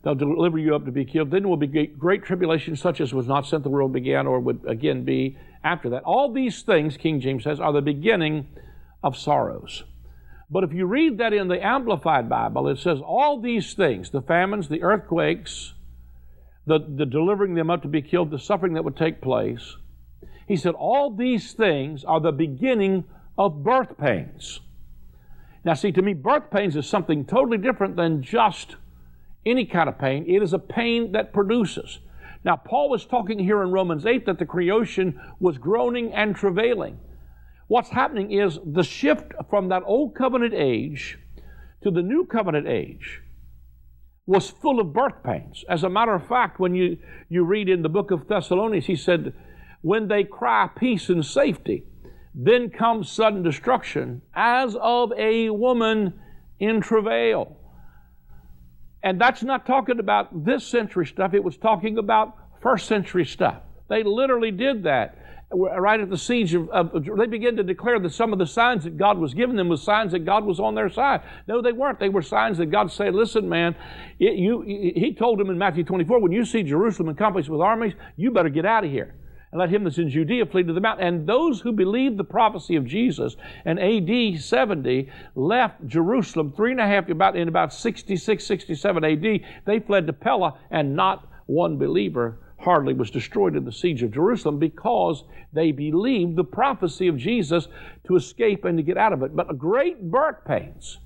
They'll 0.02 0.14
deliver 0.14 0.58
you 0.58 0.76
up 0.76 0.84
to 0.84 0.92
be 0.92 1.04
killed. 1.04 1.30
Then 1.30 1.48
will 1.48 1.56
be 1.56 1.66
great 1.86 2.22
tribulation, 2.22 2.76
such 2.76 3.00
as 3.00 3.12
was 3.12 3.26
not 3.26 3.46
since 3.46 3.64
the 3.64 3.68
world 3.68 3.92
began 3.92 4.26
or 4.26 4.38
would 4.38 4.60
again 4.66 5.04
be 5.04 5.36
after 5.64 5.90
that. 5.90 6.04
All 6.04 6.32
these 6.32 6.62
things, 6.62 6.96
King 6.96 7.20
James 7.20 7.42
says, 7.42 7.58
are 7.58 7.72
the 7.72 7.80
beginning 7.80 8.46
of 9.02 9.16
sorrows. 9.16 9.82
But 10.48 10.62
if 10.62 10.72
you 10.72 10.86
read 10.86 11.18
that 11.18 11.32
in 11.32 11.48
the 11.48 11.64
Amplified 11.64 12.28
Bible, 12.28 12.68
it 12.68 12.78
says 12.78 13.00
all 13.04 13.40
these 13.40 13.74
things 13.74 14.10
the 14.10 14.22
famines, 14.22 14.68
the 14.68 14.82
earthquakes, 14.82 15.74
the, 16.66 16.78
the 16.78 17.06
delivering 17.06 17.54
them 17.54 17.70
up 17.70 17.82
to 17.82 17.88
be 17.88 18.02
killed, 18.02 18.30
the 18.30 18.38
suffering 18.38 18.74
that 18.74 18.84
would 18.84 18.96
take 18.96 19.20
place. 19.20 19.76
He 20.46 20.56
said, 20.56 20.74
all 20.74 21.10
these 21.10 21.52
things 21.52 22.04
are 22.04 22.20
the 22.20 22.30
beginning 22.30 23.04
of 23.36 23.64
birth 23.64 23.98
pains. 23.98 24.60
Now, 25.66 25.74
see, 25.74 25.90
to 25.90 26.00
me, 26.00 26.14
birth 26.14 26.48
pains 26.52 26.76
is 26.76 26.86
something 26.86 27.24
totally 27.24 27.58
different 27.58 27.96
than 27.96 28.22
just 28.22 28.76
any 29.44 29.66
kind 29.66 29.88
of 29.88 29.98
pain. 29.98 30.24
It 30.28 30.40
is 30.40 30.52
a 30.52 30.60
pain 30.60 31.10
that 31.10 31.32
produces. 31.32 31.98
Now, 32.44 32.54
Paul 32.54 32.88
was 32.88 33.04
talking 33.04 33.40
here 33.40 33.60
in 33.64 33.72
Romans 33.72 34.06
8 34.06 34.26
that 34.26 34.38
the 34.38 34.46
creation 34.46 35.20
was 35.40 35.58
groaning 35.58 36.12
and 36.12 36.36
travailing. 36.36 37.00
What's 37.66 37.88
happening 37.88 38.30
is 38.30 38.60
the 38.64 38.84
shift 38.84 39.32
from 39.50 39.68
that 39.70 39.82
old 39.84 40.14
covenant 40.14 40.54
age 40.54 41.18
to 41.82 41.90
the 41.90 42.02
new 42.02 42.24
covenant 42.24 42.68
age. 42.68 43.22
was 44.24 44.50
full 44.50 44.78
of 44.78 44.92
birth 44.92 45.20
pains. 45.24 45.64
As 45.68 45.82
a 45.82 45.90
matter 45.90 46.14
of 46.14 46.28
fact, 46.28 46.60
when 46.60 46.76
you, 46.76 46.98
you 47.28 47.42
read 47.42 47.68
in 47.68 47.82
the 47.82 47.88
book 47.88 48.12
of 48.12 48.28
Thessalonians, 48.28 48.86
he 48.86 48.94
said, 48.94 49.32
When 49.82 50.06
they 50.06 50.22
cry 50.22 50.68
peace 50.76 51.08
and 51.08 51.24
safety, 51.24 51.86
then 52.36 52.68
comes 52.68 53.10
sudden 53.10 53.42
destruction 53.42 54.20
as 54.34 54.76
of 54.78 55.10
a 55.16 55.48
woman 55.48 56.12
in 56.60 56.82
travail. 56.82 57.56
And 59.02 59.18
that's 59.18 59.42
not 59.42 59.66
talking 59.66 59.98
about 59.98 60.44
this 60.44 60.66
century 60.66 61.06
stuff, 61.06 61.32
it 61.32 61.42
was 61.42 61.56
talking 61.56 61.96
about 61.96 62.36
first 62.60 62.86
century 62.86 63.24
stuff. 63.24 63.62
They 63.88 64.02
literally 64.02 64.50
did 64.50 64.82
that 64.84 65.16
right 65.52 66.00
at 66.00 66.10
the 66.10 66.18
siege 66.18 66.54
of, 66.54 66.68
of, 66.70 66.92
they 67.16 67.26
began 67.26 67.56
to 67.56 67.62
declare 67.62 68.00
that 68.00 68.12
some 68.12 68.32
of 68.32 68.38
the 68.38 68.46
signs 68.46 68.84
that 68.84 68.96
God 68.96 69.16
was 69.16 69.32
giving 69.32 69.56
them 69.56 69.68
was 69.68 69.82
signs 69.82 70.12
that 70.12 70.24
God 70.24 70.44
was 70.44 70.58
on 70.58 70.74
their 70.74 70.90
side. 70.90 71.22
No, 71.46 71.62
they 71.62 71.72
weren't. 71.72 72.00
They 72.00 72.08
were 72.08 72.22
signs 72.22 72.58
that 72.58 72.66
God 72.66 72.90
said, 72.90 73.14
"Listen, 73.14 73.48
man, 73.48 73.76
it, 74.18 74.34
you." 74.34 74.62
He 74.62 75.14
told 75.16 75.38
them 75.38 75.48
in 75.48 75.56
Matthew 75.56 75.84
24, 75.84 76.20
"When 76.20 76.32
you 76.32 76.44
see 76.44 76.64
Jerusalem 76.64 77.10
encompassed 77.10 77.48
with 77.48 77.60
armies, 77.60 77.94
you 78.16 78.32
better 78.32 78.48
get 78.48 78.66
out 78.66 78.84
of 78.84 78.90
here." 78.90 79.14
And 79.56 79.60
let 79.62 79.74
him 79.74 79.84
that's 79.84 79.96
in 79.96 80.10
Judea 80.10 80.44
flee 80.44 80.64
to 80.64 80.72
the 80.74 80.82
mountain. 80.82 81.06
And 81.06 81.26
those 81.26 81.62
who 81.62 81.72
believed 81.72 82.18
the 82.18 82.24
prophecy 82.24 82.76
of 82.76 82.84
Jesus 82.84 83.36
in 83.64 83.78
AD 83.78 84.38
70 84.38 85.10
left 85.34 85.86
Jerusalem 85.86 86.52
three 86.54 86.72
and 86.72 86.80
a 86.80 86.86
half, 86.86 87.08
about 87.08 87.36
in 87.36 87.48
about 87.48 87.72
66, 87.72 88.44
67 88.44 89.02
AD. 89.02 89.40
They 89.64 89.80
fled 89.80 90.08
to 90.08 90.12
Pella, 90.12 90.58
and 90.70 90.94
not 90.94 91.26
one 91.46 91.78
believer 91.78 92.38
hardly 92.58 92.92
was 92.92 93.10
destroyed 93.10 93.56
in 93.56 93.64
the 93.64 93.72
siege 93.72 94.02
of 94.02 94.12
Jerusalem 94.12 94.58
because 94.58 95.24
they 95.54 95.72
believed 95.72 96.36
the 96.36 96.44
prophecy 96.44 97.08
of 97.08 97.16
Jesus 97.16 97.66
to 98.06 98.16
escape 98.16 98.66
and 98.66 98.76
to 98.76 98.82
get 98.82 98.98
out 98.98 99.14
of 99.14 99.22
it. 99.22 99.34
But 99.34 99.56
great 99.56 100.10
birth 100.10 100.44
pains, 100.46 100.98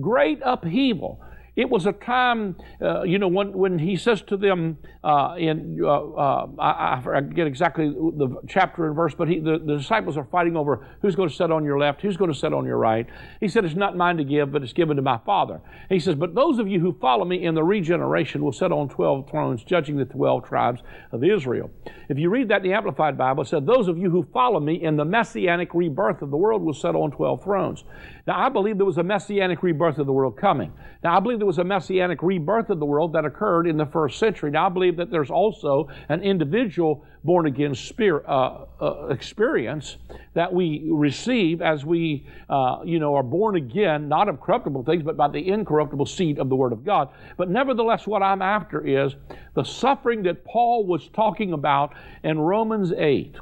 great 0.00 0.40
upheaval, 0.44 1.22
it 1.54 1.68
was 1.68 1.84
a 1.84 1.92
time, 1.92 2.56
uh, 2.80 3.02
you 3.02 3.18
know, 3.18 3.28
when, 3.28 3.52
when 3.52 3.78
he 3.78 3.96
says 3.96 4.22
to 4.22 4.38
them 4.38 4.78
uh, 5.04 5.34
in, 5.38 5.78
uh, 5.82 5.86
uh 5.86 6.46
I, 6.58 6.96
I, 6.96 7.00
forget 7.02 7.46
exactly 7.46 7.90
the 7.90 8.40
chapter 8.48 8.86
and 8.86 8.96
verse, 8.96 9.14
but 9.14 9.28
he, 9.28 9.38
the, 9.38 9.58
the, 9.58 9.76
disciples 9.76 10.16
are 10.16 10.24
fighting 10.24 10.56
over 10.56 10.88
who's 11.02 11.14
going 11.14 11.28
to 11.28 11.34
sit 11.34 11.50
on 11.50 11.62
your 11.62 11.78
left, 11.78 12.00
who's 12.00 12.16
going 12.16 12.32
to 12.32 12.38
sit 12.38 12.54
on 12.54 12.64
your 12.64 12.78
right. 12.78 13.06
He 13.40 13.48
said, 13.48 13.66
It's 13.66 13.74
not 13.74 13.96
mine 13.96 14.16
to 14.16 14.24
give, 14.24 14.50
but 14.50 14.62
it's 14.62 14.72
given 14.72 14.96
to 14.96 15.02
my 15.02 15.18
Father. 15.26 15.60
he 15.90 16.00
says, 16.00 16.14
But 16.14 16.34
those 16.34 16.58
of 16.58 16.68
you 16.68 16.80
who 16.80 16.96
follow 17.02 17.26
me 17.26 17.44
in 17.44 17.54
the 17.54 17.64
regeneration 17.64 18.42
will 18.42 18.52
sit 18.52 18.72
on 18.72 18.88
12 18.88 19.28
thrones, 19.28 19.62
judging 19.62 19.98
the 19.98 20.06
12 20.06 20.44
tribes 20.44 20.80
of 21.10 21.22
Israel. 21.22 21.70
If 22.08 22.18
you 22.18 22.30
read 22.30 22.48
that 22.48 22.64
in 22.64 22.70
the 22.70 22.74
Amplified 22.74 23.18
Bible, 23.18 23.42
it 23.42 23.48
said, 23.48 23.66
Those 23.66 23.88
of 23.88 23.98
you 23.98 24.08
who 24.08 24.26
follow 24.32 24.58
me 24.58 24.82
in 24.82 24.96
the 24.96 25.04
messianic 25.04 25.74
rebirth 25.74 26.22
of 26.22 26.30
the 26.30 26.36
world 26.38 26.62
will 26.62 26.72
sit 26.72 26.94
on 26.94 27.10
12 27.10 27.44
thrones. 27.44 27.84
Now, 28.24 28.38
I 28.38 28.48
believe 28.48 28.76
there 28.76 28.86
was 28.86 28.98
a 28.98 29.02
messianic 29.02 29.64
rebirth 29.64 29.98
of 29.98 30.06
the 30.06 30.12
world 30.12 30.36
coming. 30.36 30.72
Now, 31.02 31.16
I 31.16 31.20
believe 31.20 31.38
there 31.38 31.46
was 31.46 31.58
a 31.58 31.64
messianic 31.64 32.22
rebirth 32.22 32.70
of 32.70 32.78
the 32.78 32.86
world 32.86 33.14
that 33.14 33.24
occurred 33.24 33.66
in 33.66 33.76
the 33.76 33.86
first 33.86 34.18
century. 34.20 34.52
Now, 34.52 34.66
I 34.66 34.68
believe 34.68 34.96
that 34.98 35.10
there's 35.10 35.30
also 35.30 35.88
an 36.08 36.22
individual 36.22 37.04
born 37.24 37.46
again 37.46 37.74
spirit, 37.74 38.24
uh, 38.28 38.66
uh, 38.80 39.06
experience 39.08 39.96
that 40.34 40.52
we 40.52 40.88
receive 40.88 41.62
as 41.62 41.84
we, 41.84 42.26
uh, 42.48 42.78
you 42.84 43.00
know, 43.00 43.16
are 43.16 43.24
born 43.24 43.56
again, 43.56 44.08
not 44.08 44.28
of 44.28 44.40
corruptible 44.40 44.84
things, 44.84 45.02
but 45.02 45.16
by 45.16 45.28
the 45.28 45.48
incorruptible 45.48 46.06
seed 46.06 46.38
of 46.38 46.48
the 46.48 46.56
Word 46.56 46.72
of 46.72 46.84
God. 46.84 47.08
But 47.36 47.50
nevertheless, 47.50 48.06
what 48.06 48.22
I'm 48.22 48.42
after 48.42 48.86
is 48.86 49.16
the 49.54 49.64
suffering 49.64 50.22
that 50.24 50.44
Paul 50.44 50.86
was 50.86 51.08
talking 51.08 51.52
about 51.52 51.92
in 52.22 52.38
Romans 52.38 52.92
8 52.92 53.36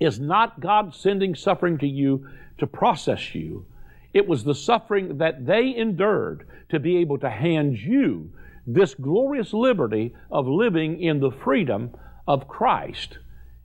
is 0.00 0.20
not 0.20 0.60
God 0.60 0.94
sending 0.94 1.34
suffering 1.34 1.78
to 1.78 1.86
you 1.86 2.26
to 2.58 2.66
process 2.66 3.34
you. 3.34 3.66
It 4.12 4.28
was 4.28 4.44
the 4.44 4.54
suffering 4.54 5.18
that 5.18 5.46
they 5.46 5.74
endured 5.74 6.46
to 6.70 6.78
be 6.78 6.98
able 6.98 7.18
to 7.18 7.30
hand 7.30 7.78
you 7.78 8.30
this 8.66 8.94
glorious 8.94 9.52
liberty 9.52 10.14
of 10.30 10.46
living 10.46 11.02
in 11.02 11.20
the 11.20 11.30
freedom 11.30 11.94
of 12.26 12.48
Christ 12.48 13.18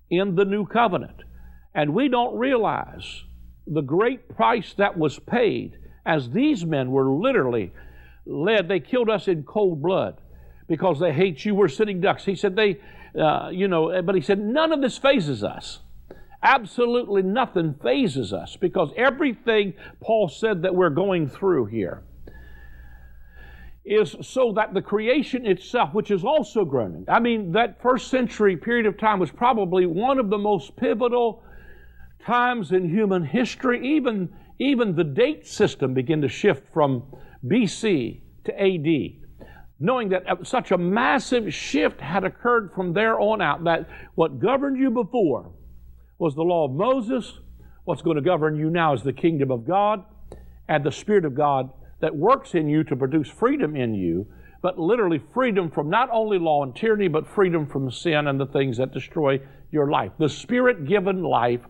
in 0.10 0.36
the 0.36 0.46
new 0.46 0.66
covenant. 0.66 1.24
And 1.74 1.94
we 1.94 2.10
don't 2.10 2.38
realize 2.38 3.24
the 3.68 3.82
great 3.82 4.28
price 4.36 4.74
that 4.78 4.98
was 4.98 5.20
paid 5.20 5.78
as 6.06 6.32
these 6.32 6.66
men 6.66 6.92
were 6.92 7.10
literally 7.12 7.72
led. 8.26 8.68
They 8.68 8.80
killed 8.80 9.10
us 9.10 9.28
in 9.28 9.44
cold 9.44 9.82
blood 9.82 10.20
because 10.68 11.00
they 11.00 11.14
hate 11.14 11.46
you. 11.46 11.56
We're 11.56 11.68
sitting 11.68 12.02
ducks. 12.02 12.26
He 12.26 12.36
said, 12.36 12.56
they, 12.56 12.80
uh, 13.20 13.50
you 13.50 13.68
know, 13.68 14.02
but 14.02 14.16
he 14.16 14.22
said, 14.22 14.40
none 14.40 14.72
of 14.72 14.82
this 14.82 14.98
fazes 14.98 15.44
us. 15.44 15.80
Absolutely 16.42 17.22
nothing 17.22 17.76
fazes 17.84 18.32
us 18.32 18.56
because 18.56 18.92
everything 18.96 19.74
Paul 20.02 20.30
said 20.30 20.62
that 20.62 20.74
we're 20.74 20.90
going 20.90 21.28
through 21.28 21.66
here 21.66 22.04
is 23.84 24.16
so 24.22 24.54
that 24.54 24.74
the 24.74 24.82
creation 24.82 25.46
itself, 25.46 25.94
which 25.94 26.12
is 26.12 26.24
also 26.24 26.64
groaning, 26.64 27.06
I 27.08 27.20
mean, 27.20 27.52
that 27.54 27.82
first 27.82 28.10
century 28.10 28.56
period 28.56 28.86
of 28.86 28.98
time 28.98 29.20
was 29.20 29.32
probably 29.32 29.86
one 29.86 30.20
of 30.20 30.30
the 30.30 30.38
most 30.38 30.78
pivotal 30.78 31.44
times 32.26 32.72
in 32.72 32.88
human 32.88 33.26
history. 33.26 33.96
Even, 33.96 34.30
even 34.60 34.96
the 34.96 35.04
date 35.04 35.46
system 35.46 35.94
began 35.94 36.22
to 36.22 36.30
shift 36.30 36.72
from 36.74 37.04
BC 37.46 38.22
to 38.46 38.62
AD 38.62 39.20
knowing 39.80 40.10
that 40.10 40.26
such 40.46 40.72
a 40.72 40.78
massive 40.78 41.54
shift 41.54 42.02
had 42.02 42.26
occurred 42.26 42.70
from 42.76 42.92
there 42.92 43.20
on 43.20 43.42
out, 43.42 43.64
that 43.64 43.88
what 44.16 44.40
governed 44.40 44.78
you 44.78 44.92
before 44.92 45.54
was 46.20 46.36
the 46.36 46.44
law 46.44 46.66
of 46.66 46.72
Moses. 46.72 47.40
What's 47.86 48.04
going 48.04 48.18
to 48.18 48.22
govern 48.22 48.56
you 48.58 48.70
now 48.70 48.94
is 48.94 49.02
the 49.02 49.14
kingdom 49.14 49.50
of 49.50 49.66
God 49.66 50.04
and 50.68 50.84
the 50.84 50.92
Spirit 50.92 51.26
of 51.26 51.34
God 51.34 51.72
that 52.02 52.16
works 52.16 52.54
in 52.54 52.70
you 52.70 52.84
to 52.84 52.96
produce 52.96 53.28
freedom 53.30 53.76
in 53.76 53.96
you, 53.96 54.28
but 54.62 54.78
literally 54.78 55.22
freedom 55.34 55.72
from 55.72 55.90
not 55.90 56.10
only 56.12 56.38
law 56.38 56.62
and 56.64 56.76
tyranny, 56.76 57.08
but 57.08 57.28
freedom 57.28 57.66
from 57.66 57.90
sin 57.90 58.28
and 58.28 58.40
the 58.40 58.46
things 58.46 58.78
that 58.78 58.94
destroy 58.94 59.40
your 59.72 59.90
life. 59.90 60.12
The 60.20 60.30
Spirit 60.30 60.86
given 60.86 61.24
life 61.24 61.62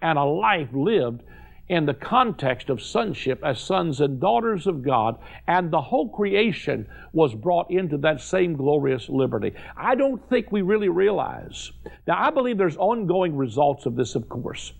and 0.00 0.18
a 0.18 0.24
life 0.24 0.68
lived 0.72 1.22
in 1.68 1.86
the 1.86 1.94
context 1.94 2.68
of 2.68 2.82
sonship 2.82 3.42
as 3.42 3.58
sons 3.58 4.00
and 4.00 4.20
daughters 4.20 4.66
of 4.66 4.82
God, 4.82 5.18
and 5.46 5.70
the 5.70 5.80
whole 5.80 6.08
creation 6.08 6.86
was 7.12 7.34
brought 7.34 7.70
into 7.70 7.96
that 7.98 8.20
same 8.20 8.54
glorious 8.54 9.08
liberty. 9.08 9.52
I 9.76 9.94
don't 9.94 10.22
think 10.28 10.52
we 10.52 10.62
really 10.62 10.90
realize. 10.90 11.72
Now, 12.06 12.22
I 12.22 12.30
believe 12.30 12.58
there's 12.58 12.76
ongoing 12.76 13.36
results 13.36 13.86
of 13.86 13.96
this, 13.96 14.14
of 14.14 14.28
course, 14.28 14.72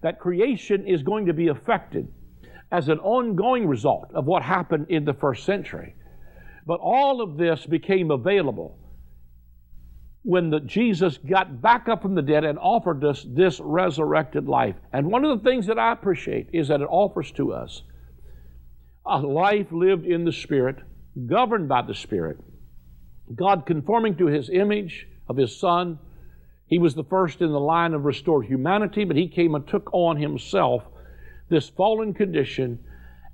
that 0.00 0.18
creation 0.18 0.86
is 0.86 1.02
going 1.02 1.26
to 1.26 1.32
be 1.32 1.48
affected 1.48 2.08
as 2.72 2.88
an 2.88 2.98
ongoing 2.98 3.66
result 3.68 4.10
of 4.12 4.26
what 4.26 4.42
happened 4.42 4.86
in 4.88 5.04
the 5.04 5.14
first 5.14 5.44
century. 5.44 5.94
But 6.66 6.80
all 6.80 7.20
of 7.20 7.36
this 7.36 7.64
became 7.64 8.10
available 8.10 8.76
when 10.26 10.50
the, 10.50 10.58
Jesus 10.58 11.18
got 11.18 11.62
back 11.62 11.88
up 11.88 12.02
from 12.02 12.16
the 12.16 12.20
dead 12.20 12.42
and 12.42 12.58
offered 12.58 13.04
us 13.04 13.24
this 13.28 13.60
resurrected 13.60 14.48
life. 14.48 14.74
And 14.92 15.06
one 15.06 15.24
of 15.24 15.38
the 15.38 15.48
things 15.48 15.68
that 15.68 15.78
I 15.78 15.92
appreciate 15.92 16.48
is 16.52 16.66
that 16.66 16.80
it 16.80 16.88
offers 16.90 17.30
to 17.32 17.52
us 17.52 17.82
a 19.06 19.20
life 19.20 19.70
lived 19.70 20.04
in 20.04 20.24
the 20.24 20.32
Spirit, 20.32 20.78
governed 21.28 21.68
by 21.68 21.82
the 21.82 21.94
Spirit, 21.94 22.40
God 23.36 23.66
conforming 23.66 24.16
to 24.16 24.26
His 24.26 24.50
image 24.50 25.06
of 25.28 25.36
His 25.36 25.56
Son. 25.56 26.00
He 26.66 26.80
was 26.80 26.96
the 26.96 27.04
first 27.04 27.40
in 27.40 27.52
the 27.52 27.60
line 27.60 27.94
of 27.94 28.04
restored 28.04 28.46
humanity, 28.46 29.04
but 29.04 29.14
He 29.14 29.28
came 29.28 29.54
and 29.54 29.64
took 29.64 29.88
on 29.92 30.16
Himself 30.16 30.82
this 31.48 31.68
fallen 31.68 32.14
condition 32.14 32.80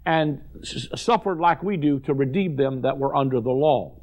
and 0.04 0.42
suffered 0.62 1.38
like 1.38 1.62
we 1.62 1.78
do 1.78 2.00
to 2.00 2.12
redeem 2.12 2.56
them 2.56 2.82
that 2.82 2.98
were 2.98 3.16
under 3.16 3.40
the 3.40 3.50
law. 3.50 3.98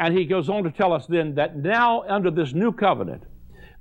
And 0.00 0.16
he 0.16 0.24
goes 0.24 0.48
on 0.48 0.64
to 0.64 0.70
tell 0.70 0.94
us 0.94 1.06
then 1.06 1.34
that 1.34 1.56
now, 1.56 2.04
under 2.08 2.30
this 2.30 2.54
new 2.54 2.72
covenant, 2.72 3.22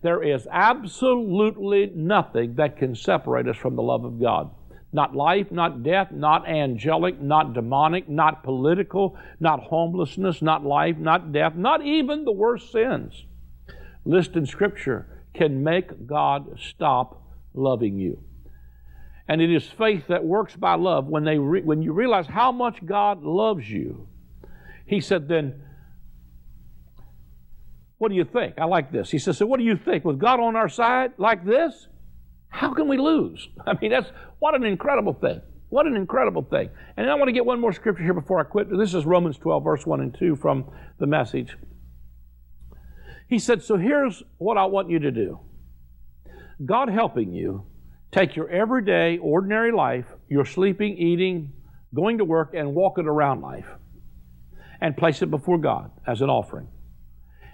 there 0.01 0.21
is 0.21 0.45
absolutely 0.51 1.93
nothing 1.95 2.55
that 2.55 2.77
can 2.77 2.93
separate 2.93 3.47
us 3.47 3.55
from 3.55 3.77
the 3.77 3.81
love 3.81 4.03
of 4.03 4.19
God. 4.19 4.51
Not 4.91 5.15
life, 5.15 5.49
not 5.49 5.81
death, 5.81 6.11
not 6.11 6.45
angelic, 6.45 7.21
not 7.21 7.53
demonic, 7.53 8.09
not 8.09 8.43
political, 8.43 9.17
not 9.39 9.61
homelessness, 9.61 10.41
not 10.41 10.65
life, 10.65 10.97
not 10.97 11.31
death, 11.31 11.55
not 11.55 11.85
even 11.85 12.25
the 12.25 12.33
worst 12.33 12.69
sins 12.69 13.23
listed 14.03 14.37
in 14.37 14.45
Scripture 14.45 15.23
can 15.33 15.63
make 15.63 16.05
God 16.05 16.59
stop 16.59 17.23
loving 17.53 17.97
you. 17.97 18.21
And 19.29 19.41
it 19.41 19.51
is 19.51 19.65
faith 19.65 20.07
that 20.07 20.25
works 20.25 20.55
by 20.55 20.75
love. 20.75 21.07
When, 21.07 21.23
they 21.23 21.37
re- 21.37 21.61
when 21.61 21.81
you 21.81 21.93
realize 21.93 22.27
how 22.27 22.51
much 22.51 22.85
God 22.85 23.23
loves 23.23 23.69
you, 23.69 24.07
He 24.85 24.99
said, 24.99 25.29
then 25.29 25.61
what 27.99 28.09
do 28.09 28.15
you 28.15 28.23
think? 28.23 28.55
I 28.57 28.65
like 28.65 28.91
this. 28.91 29.11
He 29.11 29.19
says, 29.19 29.37
So 29.37 29.45
what 29.45 29.59
do 29.59 29.65
you 29.65 29.77
think? 29.77 30.03
With 30.03 30.19
God 30.19 30.39
on 30.39 30.55
our 30.55 30.69
side 30.69 31.11
like 31.17 31.45
this, 31.45 31.87
how 32.47 32.73
can 32.73 32.87
we 32.87 32.97
lose? 32.97 33.47
I 33.67 33.73
mean, 33.79 33.91
that's 33.91 34.09
what 34.39 34.55
an 34.55 34.63
incredible 34.63 35.13
thing. 35.13 35.41
What 35.67 35.85
an 35.85 35.95
incredible 35.95 36.41
thing. 36.41 36.69
And 36.97 37.09
I 37.09 37.13
want 37.15 37.27
to 37.27 37.33
get 37.33 37.45
one 37.45 37.59
more 37.59 37.73
scripture 37.73 38.03
here 38.03 38.13
before 38.15 38.39
I 38.39 38.43
quit. 38.43 38.67
This 38.75 38.95
is 38.95 39.05
Romans 39.05 39.37
12, 39.37 39.63
verse 39.63 39.85
1 39.85 40.01
and 40.01 40.15
2 40.17 40.37
from 40.37 40.71
the 40.97 41.05
message. 41.05 41.55
He 43.27 43.37
said, 43.37 43.61
So 43.61 43.77
here's 43.77 44.23
what 44.37 44.57
I 44.57 44.65
want 44.65 44.89
you 44.89 44.99
to 44.99 45.11
do 45.11 45.41
God 46.65 46.89
helping 46.89 47.33
you 47.33 47.65
take 48.11 48.35
your 48.35 48.49
everyday, 48.49 49.17
ordinary 49.17 49.73
life, 49.73 50.05
your 50.29 50.45
sleeping, 50.45 50.97
eating, 50.97 51.51
going 51.93 52.17
to 52.19 52.25
work, 52.25 52.53
and 52.55 52.73
walking 52.73 53.05
around 53.07 53.41
life 53.41 53.67
and 54.81 54.95
place 54.95 55.21
it 55.21 55.29
before 55.29 55.57
God 55.57 55.91
as 56.07 56.21
an 56.21 56.29
offering. 56.29 56.69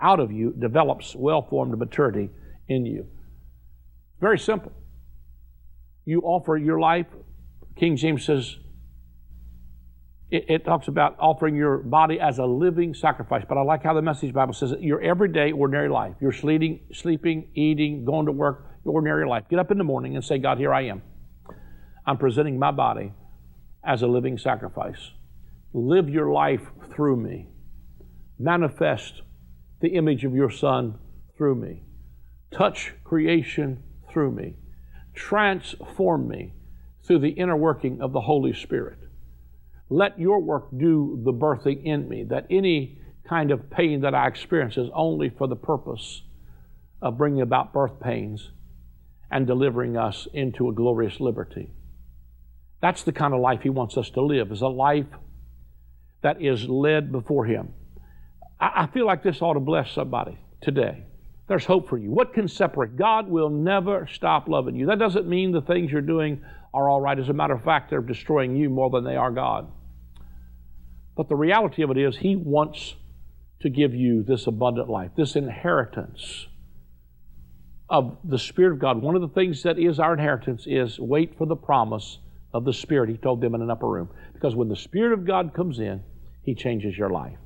out 0.00 0.20
of 0.20 0.32
you, 0.32 0.52
develops 0.52 1.14
well 1.14 1.42
formed 1.42 1.76
maturity 1.78 2.30
in 2.68 2.86
you. 2.86 3.06
Very 4.20 4.38
simple. 4.38 4.72
You 6.04 6.22
offer 6.22 6.56
your 6.56 6.80
life, 6.80 7.06
King 7.76 7.96
James 7.96 8.24
says, 8.24 8.56
it, 10.30 10.44
it, 10.48 10.64
talks 10.64 10.88
about 10.88 11.16
offering 11.18 11.56
your 11.56 11.78
body 11.78 12.20
as 12.20 12.38
a 12.38 12.44
living 12.44 12.92
sacrifice. 12.92 13.44
But 13.48 13.56
I 13.56 13.62
like 13.62 13.82
how 13.82 13.94
the 13.94 14.02
Message 14.02 14.34
Bible 14.34 14.52
says 14.52 14.74
your 14.80 15.00
everyday, 15.00 15.52
ordinary 15.52 15.88
life. 15.88 16.14
You're 16.20 16.32
sleeping, 16.32 16.80
sleeping, 16.92 17.48
eating, 17.54 18.04
going 18.04 18.26
to 18.26 18.32
work, 18.32 18.66
your 18.84 18.94
ordinary 18.94 19.26
life. 19.26 19.44
Get 19.48 19.58
up 19.58 19.70
in 19.70 19.78
the 19.78 19.84
morning 19.84 20.16
and 20.16 20.24
say, 20.24 20.38
God, 20.38 20.58
here 20.58 20.72
I 20.72 20.82
am. 20.82 21.02
I'm 22.06 22.18
presenting 22.18 22.58
my 22.58 22.70
body 22.70 23.12
as 23.84 24.02
a 24.02 24.06
living 24.06 24.36
sacrifice. 24.36 25.12
Live 25.72 26.10
your 26.10 26.30
life 26.30 26.62
through 26.94 27.16
me. 27.16 27.48
Manifest 28.38 29.22
the 29.80 29.94
image 29.94 30.24
of 30.24 30.34
your 30.34 30.50
Son 30.50 30.98
through 31.36 31.54
me. 31.54 31.82
Touch 32.50 32.94
creation 33.04 33.82
through 34.10 34.32
me. 34.32 34.56
Transform 35.14 36.28
me 36.28 36.54
through 37.04 37.18
the 37.20 37.30
inner 37.30 37.56
working 37.56 38.00
of 38.00 38.12
the 38.12 38.20
Holy 38.20 38.52
Spirit. 38.52 38.98
Let 39.90 40.18
your 40.18 40.40
work 40.40 40.68
do 40.76 41.20
the 41.24 41.32
birthing 41.32 41.84
in 41.84 42.08
me, 42.08 42.24
that 42.24 42.46
any 42.50 42.98
kind 43.26 43.50
of 43.50 43.70
pain 43.70 44.02
that 44.02 44.14
I 44.14 44.26
experience 44.26 44.76
is 44.76 44.90
only 44.94 45.28
for 45.30 45.46
the 45.46 45.56
purpose 45.56 46.22
of 47.00 47.18
bringing 47.18 47.40
about 47.40 47.72
birth 47.72 48.00
pains 48.00 48.50
and 49.30 49.46
delivering 49.46 49.96
us 49.96 50.26
into 50.32 50.68
a 50.68 50.72
glorious 50.72 51.20
liberty. 51.20 51.70
That's 52.80 53.02
the 53.02 53.12
kind 53.12 53.34
of 53.34 53.40
life 53.40 53.62
He 53.62 53.70
wants 53.70 53.96
us 53.96 54.10
to 54.10 54.22
live, 54.22 54.52
is 54.52 54.62
a 54.62 54.68
life 54.68 55.06
that 56.22 56.40
is 56.42 56.68
led 56.68 57.12
before 57.12 57.44
Him. 57.44 57.74
I, 58.60 58.88
feel 58.92 59.06
like 59.06 59.22
this 59.22 59.40
ought 59.40 59.54
to 59.54 59.60
bless 59.60 59.92
somebody 59.92 60.38
today. 60.60 61.04
There's 61.48 61.64
hope 61.64 61.88
for 61.88 61.96
you. 61.96 62.10
What 62.10 62.34
can 62.34 62.48
separate? 62.48 62.96
God 62.96 63.28
will 63.28 63.50
never 63.50 64.08
stop 64.12 64.48
loving 64.48 64.74
you. 64.74 64.86
That 64.86 64.98
doesn't 64.98 65.28
mean 65.28 65.52
the 65.52 65.62
things 65.62 65.90
you're 65.90 66.02
doing 66.02 66.44
are 66.74 66.88
all 66.88 67.00
right. 67.00 67.18
As 67.18 67.28
a 67.28 67.32
matter 67.32 67.54
of 67.54 67.64
fact, 67.64 67.90
they're 67.90 68.00
destroying 68.00 68.56
you 68.56 68.68
more 68.68 68.90
than 68.90 69.04
they 69.04 69.16
are 69.16 69.30
God. 69.30 69.70
But 71.16 71.28
the 71.28 71.36
reality 71.36 71.82
of 71.82 71.90
it 71.90 71.98
is, 71.98 72.16
He 72.16 72.36
wants 72.36 72.94
to 73.60 73.70
give 73.70 73.94
you 73.94 74.22
this 74.22 74.46
abundant 74.46 74.88
life, 74.88 75.12
this 75.16 75.36
inheritance 75.36 76.46
of 77.88 78.18
the 78.24 78.38
Spirit 78.38 78.74
of 78.74 78.78
God. 78.78 79.00
One 79.02 79.14
of 79.14 79.22
the 79.22 79.28
things 79.28 79.62
that 79.62 79.78
is 79.78 79.98
our 79.98 80.12
inheritance 80.12 80.64
is 80.66 80.98
wait 80.98 81.36
for 81.38 81.46
the 81.46 81.56
promise 81.56 82.18
of 82.52 82.64
the 82.64 82.72
Spirit, 82.72 83.08
He 83.08 83.16
told 83.16 83.40
them 83.40 83.54
in 83.54 83.62
an 83.62 83.70
upper 83.70 83.88
room. 83.88 84.10
Because 84.32 84.54
when 84.54 84.68
the 84.68 84.76
Spirit 84.76 85.12
of 85.12 85.26
God 85.26 85.54
comes 85.54 85.78
in, 85.78 86.02
He 86.42 86.54
changes 86.54 86.96
your 86.96 87.10
life. 87.10 87.38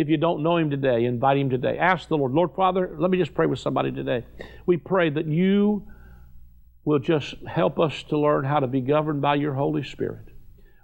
If 0.00 0.08
you 0.08 0.16
don't 0.16 0.42
know 0.42 0.56
Him 0.56 0.70
today, 0.70 1.04
invite 1.04 1.38
Him 1.38 1.50
today. 1.50 1.78
Ask 1.78 2.08
the 2.08 2.16
Lord, 2.16 2.32
Lord 2.32 2.50
Father, 2.56 2.96
let 2.98 3.10
me 3.10 3.18
just 3.18 3.34
pray 3.34 3.46
with 3.46 3.58
somebody 3.58 3.92
today. 3.92 4.24
We 4.66 4.76
pray 4.76 5.10
that 5.10 5.26
you 5.26 5.86
will 6.84 6.98
just 6.98 7.34
help 7.46 7.78
us 7.78 8.02
to 8.04 8.18
learn 8.18 8.44
how 8.44 8.60
to 8.60 8.66
be 8.66 8.80
governed 8.80 9.20
by 9.20 9.34
your 9.34 9.54
Holy 9.54 9.82
Spirit 9.82 10.30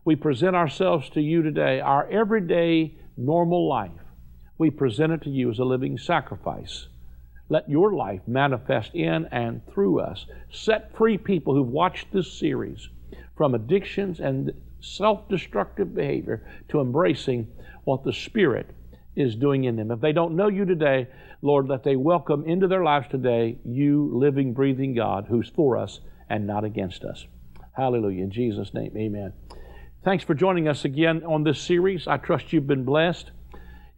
we 0.07 0.15
present 0.15 0.55
ourselves 0.55 1.11
to 1.11 1.21
you 1.21 1.43
today, 1.43 1.81
our 1.81 2.09
everyday 2.09 2.95
normal 3.17 3.69
life. 3.69 3.91
We 4.57 4.71
present 4.71 5.13
it 5.13 5.23
to 5.23 5.31
you 5.31 5.51
as 5.51 5.59
a 5.59 5.65
living 5.65 5.99
sacrifice. 5.99 6.87
Let 7.49 7.69
your 7.69 7.93
life 7.93 8.21
manifest 8.25 8.95
in 8.95 9.27
and 9.33 9.63
through 9.67 9.99
us. 10.01 10.25
Set 10.49 10.97
free 10.97 11.19
people 11.19 11.55
who've 11.55 11.67
watched 11.67 12.13
this 12.13 12.39
series 12.39 12.89
from 13.37 13.57
addictions 13.57 14.21
and 14.21 14.53
self 14.81 15.29
destructive 15.29 15.93
behavior 15.93 16.47
to 16.69 16.81
embracing 16.81 17.49
what 17.83 18.05
the 18.05 18.13
Spirit 18.13 18.71
is 19.17 19.35
doing 19.35 19.65
in 19.65 19.77
them. 19.77 19.91
If 19.91 20.01
they 20.01 20.13
don't 20.13 20.37
know 20.37 20.49
you 20.49 20.65
today, 20.65 21.09
Lord, 21.43 21.69
let 21.69 21.83
they 21.83 21.97
welcome 21.97 22.45
into 22.45 22.69
their 22.69 22.85
lives 22.85 23.09
today 23.11 23.59
you, 23.65 24.11
living, 24.13 24.53
breathing 24.53 24.95
God, 24.95 25.27
who's 25.29 25.49
for 25.49 25.77
us 25.77 26.01
and 26.29 26.47
not 26.47 26.65
against 26.65 27.05
us. 27.05 27.27
Hallelujah. 27.73 28.25
In 28.25 28.31
Jesus' 28.31 28.73
name, 28.75 28.97
amen. 28.97 29.33
Thanks 30.05 30.25
for 30.25 30.35
joining 30.35 30.69
us 30.69 30.85
again 30.85 31.25
on 31.25 31.43
this 31.43 31.61
series. 31.61 32.07
I 32.07 32.17
trust 32.17 32.53
you've 32.53 32.67
been 32.67 32.85
blessed. 32.85 33.31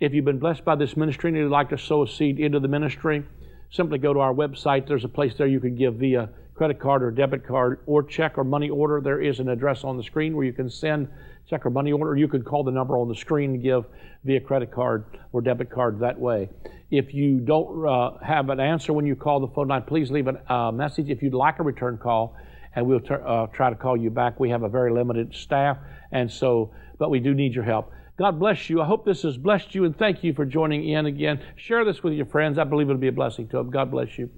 If 0.00 0.14
you've 0.14 0.24
been 0.24 0.38
blessed 0.38 0.64
by 0.64 0.76
this 0.76 0.96
ministry 0.96 1.30
and 1.30 1.36
you'd 1.36 1.50
like 1.50 1.70
to 1.70 1.78
sow 1.78 2.02
a 2.02 2.08
seed 2.08 2.38
into 2.38 2.60
the 2.60 2.68
ministry, 2.68 3.24
simply 3.70 3.98
go 3.98 4.14
to 4.14 4.20
our 4.20 4.32
website. 4.32 4.86
There's 4.86 5.04
a 5.04 5.08
place 5.08 5.34
there 5.36 5.46
you 5.46 5.60
can 5.60 5.76
give 5.76 5.96
via 5.96 6.30
credit 6.58 6.80
card 6.80 7.02
or 7.02 7.10
debit 7.10 7.46
card 7.46 7.80
or 7.86 8.02
check 8.02 8.36
or 8.36 8.44
money 8.44 8.68
order. 8.68 9.00
There 9.00 9.22
is 9.22 9.38
an 9.38 9.48
address 9.48 9.84
on 9.84 9.96
the 9.96 10.02
screen 10.02 10.36
where 10.36 10.44
you 10.44 10.52
can 10.52 10.68
send 10.68 11.08
check 11.48 11.64
or 11.64 11.70
money 11.70 11.92
order. 11.92 12.16
You 12.16 12.28
can 12.28 12.42
call 12.42 12.64
the 12.64 12.72
number 12.72 12.98
on 12.98 13.08
the 13.08 13.14
screen 13.14 13.54
and 13.54 13.62
give 13.62 13.84
via 14.24 14.40
credit 14.40 14.72
card 14.72 15.04
or 15.32 15.40
debit 15.40 15.70
card 15.70 16.00
that 16.00 16.18
way. 16.18 16.50
If 16.90 17.14
you 17.14 17.38
don't 17.38 17.86
uh, 17.86 18.18
have 18.24 18.50
an 18.50 18.60
answer 18.60 18.92
when 18.92 19.06
you 19.06 19.14
call 19.14 19.40
the 19.40 19.48
phone 19.54 19.68
line, 19.68 19.82
please 19.82 20.10
leave 20.10 20.26
a 20.26 20.52
uh, 20.52 20.72
message. 20.72 21.08
If 21.08 21.22
you'd 21.22 21.32
like 21.32 21.60
a 21.60 21.62
return 21.62 21.96
call, 21.96 22.36
and 22.74 22.86
we'll 22.86 23.00
uh, 23.10 23.46
try 23.46 23.70
to 23.70 23.76
call 23.76 23.96
you 23.96 24.10
back. 24.10 24.38
We 24.38 24.50
have 24.50 24.62
a 24.62 24.68
very 24.68 24.92
limited 24.92 25.34
staff, 25.34 25.78
and 26.12 26.30
so, 26.30 26.72
but 26.98 27.10
we 27.10 27.18
do 27.18 27.34
need 27.34 27.54
your 27.54 27.64
help. 27.64 27.92
God 28.18 28.38
bless 28.38 28.68
you. 28.68 28.82
I 28.82 28.84
hope 28.84 29.04
this 29.04 29.22
has 29.22 29.36
blessed 29.36 29.74
you, 29.74 29.84
and 29.84 29.96
thank 29.96 30.24
you 30.24 30.34
for 30.34 30.44
joining 30.44 30.88
in 30.88 31.06
again. 31.06 31.40
Share 31.56 31.84
this 31.84 32.02
with 32.02 32.14
your 32.14 32.26
friends. 32.26 32.58
I 32.58 32.64
believe 32.64 32.88
it'll 32.88 33.00
be 33.00 33.08
a 33.08 33.12
blessing 33.12 33.48
to 33.48 33.58
them. 33.58 33.70
God 33.70 33.90
bless 33.90 34.18
you. 34.18 34.30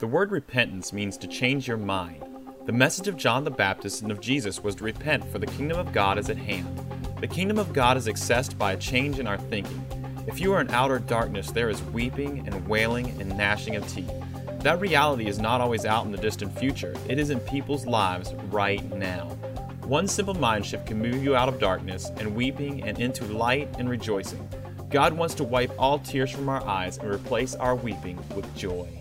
The 0.00 0.06
word 0.06 0.30
repentance 0.30 0.94
means 0.94 1.18
to 1.18 1.26
change 1.26 1.68
your 1.68 1.76
mind. 1.76 2.24
The 2.64 2.72
message 2.72 3.06
of 3.06 3.18
John 3.18 3.44
the 3.44 3.50
Baptist 3.50 4.00
and 4.00 4.10
of 4.10 4.18
Jesus 4.18 4.64
was 4.64 4.74
to 4.76 4.84
repent, 4.84 5.30
for 5.30 5.38
the 5.38 5.44
kingdom 5.44 5.78
of 5.78 5.92
God 5.92 6.18
is 6.18 6.30
at 6.30 6.38
hand. 6.38 6.80
The 7.20 7.26
kingdom 7.26 7.58
of 7.58 7.74
God 7.74 7.98
is 7.98 8.06
accessed 8.06 8.56
by 8.56 8.72
a 8.72 8.78
change 8.78 9.18
in 9.18 9.26
our 9.26 9.36
thinking. 9.36 9.84
If 10.26 10.40
you 10.40 10.54
are 10.54 10.62
in 10.62 10.70
outer 10.70 11.00
darkness, 11.00 11.50
there 11.50 11.68
is 11.68 11.82
weeping 11.82 12.46
and 12.46 12.66
wailing 12.66 13.10
and 13.20 13.36
gnashing 13.36 13.76
of 13.76 13.86
teeth. 13.88 14.10
That 14.60 14.80
reality 14.80 15.26
is 15.26 15.38
not 15.38 15.60
always 15.60 15.84
out 15.84 16.06
in 16.06 16.12
the 16.12 16.16
distant 16.16 16.58
future, 16.58 16.94
it 17.06 17.18
is 17.18 17.28
in 17.28 17.38
people's 17.40 17.84
lives 17.84 18.32
right 18.48 18.82
now. 18.96 19.26
One 19.84 20.08
simple 20.08 20.32
mind 20.32 20.64
shift 20.64 20.86
can 20.86 20.98
move 20.98 21.22
you 21.22 21.36
out 21.36 21.50
of 21.50 21.60
darkness 21.60 22.10
and 22.16 22.34
weeping 22.34 22.84
and 22.84 22.98
into 22.98 23.26
light 23.26 23.68
and 23.78 23.86
rejoicing. 23.90 24.48
God 24.88 25.12
wants 25.12 25.34
to 25.34 25.44
wipe 25.44 25.72
all 25.78 25.98
tears 25.98 26.30
from 26.30 26.48
our 26.48 26.66
eyes 26.66 26.96
and 26.96 27.10
replace 27.10 27.54
our 27.54 27.74
weeping 27.74 28.18
with 28.34 28.56
joy. 28.56 28.99